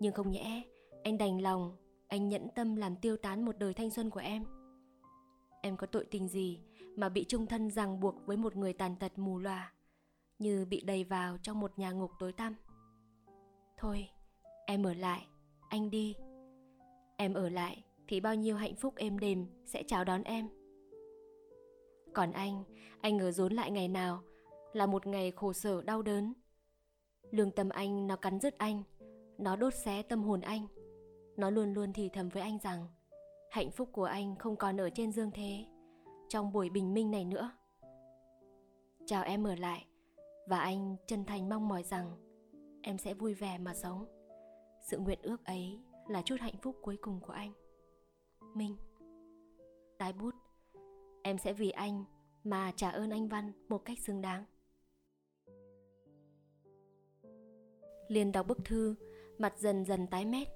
Nhưng 0.00 0.14
không 0.14 0.30
nhẽ 0.30 0.62
anh 1.04 1.18
đành 1.18 1.42
lòng, 1.42 1.76
anh 2.08 2.28
nhẫn 2.28 2.48
tâm 2.54 2.76
làm 2.76 2.96
tiêu 2.96 3.16
tán 3.16 3.44
một 3.44 3.58
đời 3.58 3.74
thanh 3.74 3.90
xuân 3.90 4.10
của 4.10 4.20
em. 4.20 4.44
Em 5.62 5.76
có 5.76 5.86
tội 5.86 6.04
tình 6.10 6.28
gì 6.28 6.60
mà 6.96 7.08
bị 7.08 7.24
trung 7.24 7.46
thân 7.46 7.70
ràng 7.70 8.00
buộc 8.00 8.14
với 8.26 8.36
một 8.36 8.56
người 8.56 8.72
tàn 8.72 8.96
tật 8.96 9.18
mù 9.18 9.38
loà, 9.38 9.72
như 10.38 10.66
bị 10.70 10.80
đầy 10.80 11.04
vào 11.04 11.38
trong 11.42 11.60
một 11.60 11.78
nhà 11.78 11.90
ngục 11.90 12.10
tối 12.18 12.32
tăm. 12.32 12.54
Thôi, 13.76 14.08
em 14.66 14.86
ở 14.86 14.94
lại, 14.94 15.26
anh 15.68 15.90
đi. 15.90 16.14
Em 17.16 17.34
ở 17.34 17.48
lại 17.48 17.84
thì 18.08 18.20
bao 18.20 18.34
nhiêu 18.34 18.56
hạnh 18.56 18.76
phúc 18.76 18.94
êm 18.96 19.18
đềm 19.18 19.46
sẽ 19.64 19.82
chào 19.86 20.04
đón 20.04 20.22
em. 20.22 20.48
Còn 22.14 22.32
anh, 22.32 22.64
anh 23.00 23.18
ở 23.18 23.30
rốn 23.30 23.52
lại 23.52 23.70
ngày 23.70 23.88
nào 23.88 24.22
là 24.72 24.86
một 24.86 25.06
ngày 25.06 25.30
khổ 25.30 25.52
sở 25.52 25.82
đau 25.82 26.02
đớn. 26.02 26.32
Lương 27.30 27.50
tâm 27.50 27.68
anh 27.68 28.06
nó 28.06 28.16
cắn 28.16 28.40
rứt 28.40 28.58
anh, 28.58 28.82
nó 29.38 29.56
đốt 29.56 29.74
xé 29.74 30.02
tâm 30.02 30.22
hồn 30.22 30.40
anh. 30.40 30.66
Nó 31.36 31.50
luôn 31.50 31.74
luôn 31.74 31.92
thì 31.92 32.08
thầm 32.08 32.28
với 32.28 32.42
anh 32.42 32.58
rằng 32.58 32.86
hạnh 33.50 33.70
phúc 33.70 33.88
của 33.92 34.04
anh 34.04 34.36
không 34.36 34.56
còn 34.56 34.80
ở 34.80 34.90
trên 34.90 35.12
dương 35.12 35.30
thế, 35.30 35.66
trong 36.28 36.52
buổi 36.52 36.70
bình 36.70 36.94
minh 36.94 37.10
này 37.10 37.24
nữa. 37.24 37.50
Chào 39.06 39.24
em 39.24 39.46
ở 39.46 39.54
lại 39.54 39.86
và 40.46 40.58
anh 40.58 40.96
chân 41.06 41.24
thành 41.24 41.48
mong 41.48 41.68
mỏi 41.68 41.82
rằng 41.82 42.10
em 42.82 42.98
sẽ 42.98 43.14
vui 43.14 43.34
vẻ 43.34 43.58
mà 43.58 43.74
sống. 43.74 44.06
Sự 44.80 44.98
nguyện 44.98 45.18
ước 45.22 45.44
ấy 45.44 45.80
là 46.08 46.22
chút 46.22 46.36
hạnh 46.40 46.56
phúc 46.62 46.76
cuối 46.82 46.96
cùng 46.96 47.20
của 47.20 47.32
anh. 47.32 47.52
Minh 48.54 48.76
Tái 49.98 50.12
bút 50.12 50.34
Em 51.22 51.38
sẽ 51.38 51.52
vì 51.52 51.70
anh 51.70 52.04
mà 52.44 52.72
trả 52.76 52.90
ơn 52.90 53.10
anh 53.10 53.28
Văn 53.28 53.52
một 53.68 53.84
cách 53.84 53.98
xứng 53.98 54.20
đáng 54.20 54.44
Liên 58.10 58.32
đọc 58.32 58.46
bức 58.46 58.64
thư 58.64 58.94
Mặt 59.38 59.58
dần 59.58 59.84
dần 59.84 60.06
tái 60.06 60.24
mét. 60.24 60.48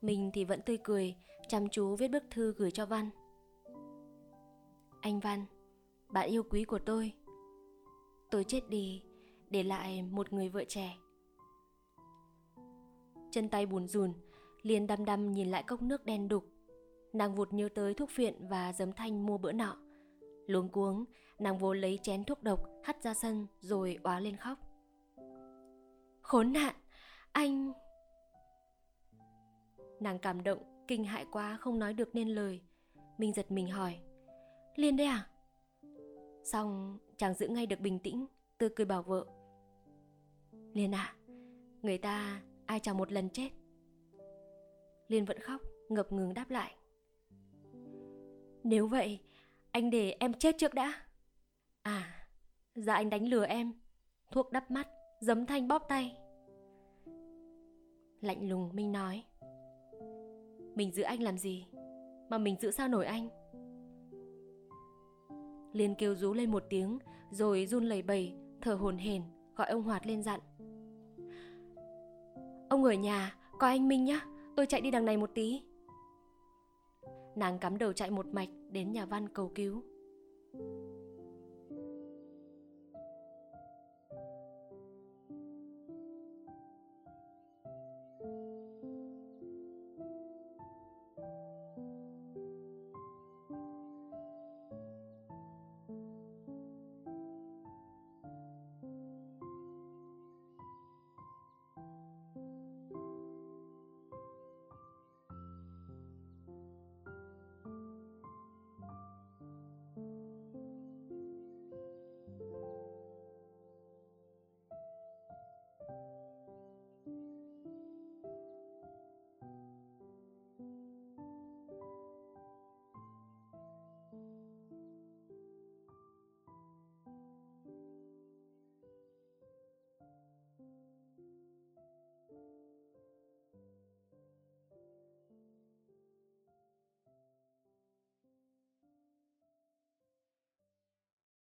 Mình 0.00 0.30
thì 0.34 0.44
vẫn 0.44 0.60
tươi 0.62 0.78
cười 0.84 1.14
Chăm 1.48 1.68
chú 1.68 1.96
viết 1.96 2.08
bức 2.08 2.24
thư 2.30 2.54
gửi 2.56 2.70
cho 2.70 2.86
Văn. 2.86 3.10
Anh 5.00 5.20
Văn 5.20 5.44
Bạn 6.08 6.30
yêu 6.30 6.42
quý 6.50 6.64
của 6.64 6.78
tôi. 6.78 7.12
Tôi 8.30 8.44
chết 8.44 8.68
đi 8.68 9.02
Để 9.50 9.62
lại 9.62 10.02
một 10.02 10.32
người 10.32 10.48
vợ 10.48 10.64
trẻ. 10.68 10.96
Chân 13.30 13.48
tay 13.48 13.66
buồn 13.66 13.88
rùn 13.88 14.12
liền 14.62 14.86
đăm 14.86 15.04
đăm 15.04 15.32
nhìn 15.32 15.48
lại 15.50 15.62
cốc 15.62 15.82
nước 15.82 16.04
đen 16.04 16.28
đục. 16.28 16.44
Nàng 17.12 17.34
vụt 17.34 17.52
nhớ 17.52 17.68
tới 17.74 17.94
thuốc 17.94 18.10
phiện 18.10 18.34
và 18.48 18.72
giấm 18.72 18.92
thanh 18.92 19.26
mua 19.26 19.38
bữa 19.38 19.52
nọ. 19.52 19.76
Luống 20.46 20.68
cuống, 20.68 21.04
nàng 21.38 21.58
vô 21.58 21.72
lấy 21.72 21.98
chén 22.02 22.24
thuốc 22.24 22.42
độc 22.42 22.60
hắt 22.84 23.02
ra 23.02 23.14
sân 23.14 23.46
rồi 23.60 23.98
oá 24.02 24.20
lên 24.20 24.36
khóc. 24.36 24.58
Khốn 26.22 26.52
nạn, 26.52 26.74
anh... 27.36 27.72
Nàng 30.00 30.18
cảm 30.18 30.42
động, 30.42 30.84
kinh 30.88 31.04
hại 31.04 31.26
quá 31.32 31.56
không 31.60 31.78
nói 31.78 31.94
được 31.94 32.14
nên 32.14 32.28
lời 32.28 32.60
Minh 33.18 33.32
giật 33.32 33.50
mình 33.50 33.70
hỏi 33.70 34.00
Liên 34.76 34.96
đấy 34.96 35.06
à? 35.06 35.28
Xong 36.44 36.98
chàng 37.16 37.34
giữ 37.34 37.48
ngay 37.48 37.66
được 37.66 37.80
bình 37.80 37.98
tĩnh 37.98 38.26
Tươi 38.58 38.68
cười 38.76 38.86
bảo 38.86 39.02
vợ 39.02 39.26
Liên 40.72 40.94
à 40.94 41.14
Người 41.82 41.98
ta 41.98 42.42
ai 42.66 42.80
chào 42.80 42.94
một 42.94 43.12
lần 43.12 43.30
chết 43.30 43.50
Liên 45.08 45.24
vẫn 45.24 45.40
khóc 45.40 45.60
Ngập 45.88 46.12
ngừng 46.12 46.34
đáp 46.34 46.50
lại 46.50 46.74
nếu 48.68 48.86
vậy, 48.86 49.20
anh 49.70 49.90
để 49.90 50.16
em 50.20 50.32
chết 50.32 50.58
trước 50.58 50.74
đã. 50.74 50.92
À, 51.82 52.28
dạ 52.74 52.94
anh 52.94 53.10
đánh 53.10 53.28
lừa 53.28 53.44
em. 53.44 53.72
Thuốc 54.32 54.52
đắp 54.52 54.70
mắt, 54.70 54.88
giấm 55.20 55.46
thanh 55.46 55.68
bóp 55.68 55.86
tay. 55.88 56.16
Lạnh 58.26 58.48
lùng 58.48 58.70
Minh 58.72 58.92
nói. 58.92 59.24
Mình 60.74 60.92
giữ 60.92 61.02
anh 61.02 61.22
làm 61.22 61.38
gì? 61.38 61.66
Mà 62.30 62.38
mình 62.38 62.56
giữ 62.60 62.70
sao 62.70 62.88
nổi 62.88 63.06
anh? 63.06 63.28
Liên 65.72 65.94
kêu 65.94 66.14
rú 66.14 66.34
lên 66.34 66.50
một 66.50 66.64
tiếng, 66.70 66.98
rồi 67.30 67.66
run 67.66 67.84
lẩy 67.84 68.02
bẩy, 68.02 68.34
thở 68.60 68.74
hồn 68.74 68.98
hển, 68.98 69.22
gọi 69.56 69.68
ông 69.70 69.82
Hoạt 69.82 70.06
lên 70.06 70.22
dặn. 70.22 70.40
Ông 72.68 72.84
ở 72.84 72.92
nhà, 72.92 73.36
coi 73.58 73.70
anh 73.70 73.88
Minh 73.88 74.04
nhá, 74.04 74.20
tôi 74.56 74.66
chạy 74.66 74.80
đi 74.80 74.90
đằng 74.90 75.04
này 75.04 75.16
một 75.16 75.30
tí. 75.34 75.62
Nàng 77.36 77.58
cắm 77.58 77.78
đầu 77.78 77.92
chạy 77.92 78.10
một 78.10 78.26
mạch 78.26 78.48
đến 78.70 78.92
nhà 78.92 79.06
văn 79.06 79.28
cầu 79.28 79.52
cứu 79.54 79.82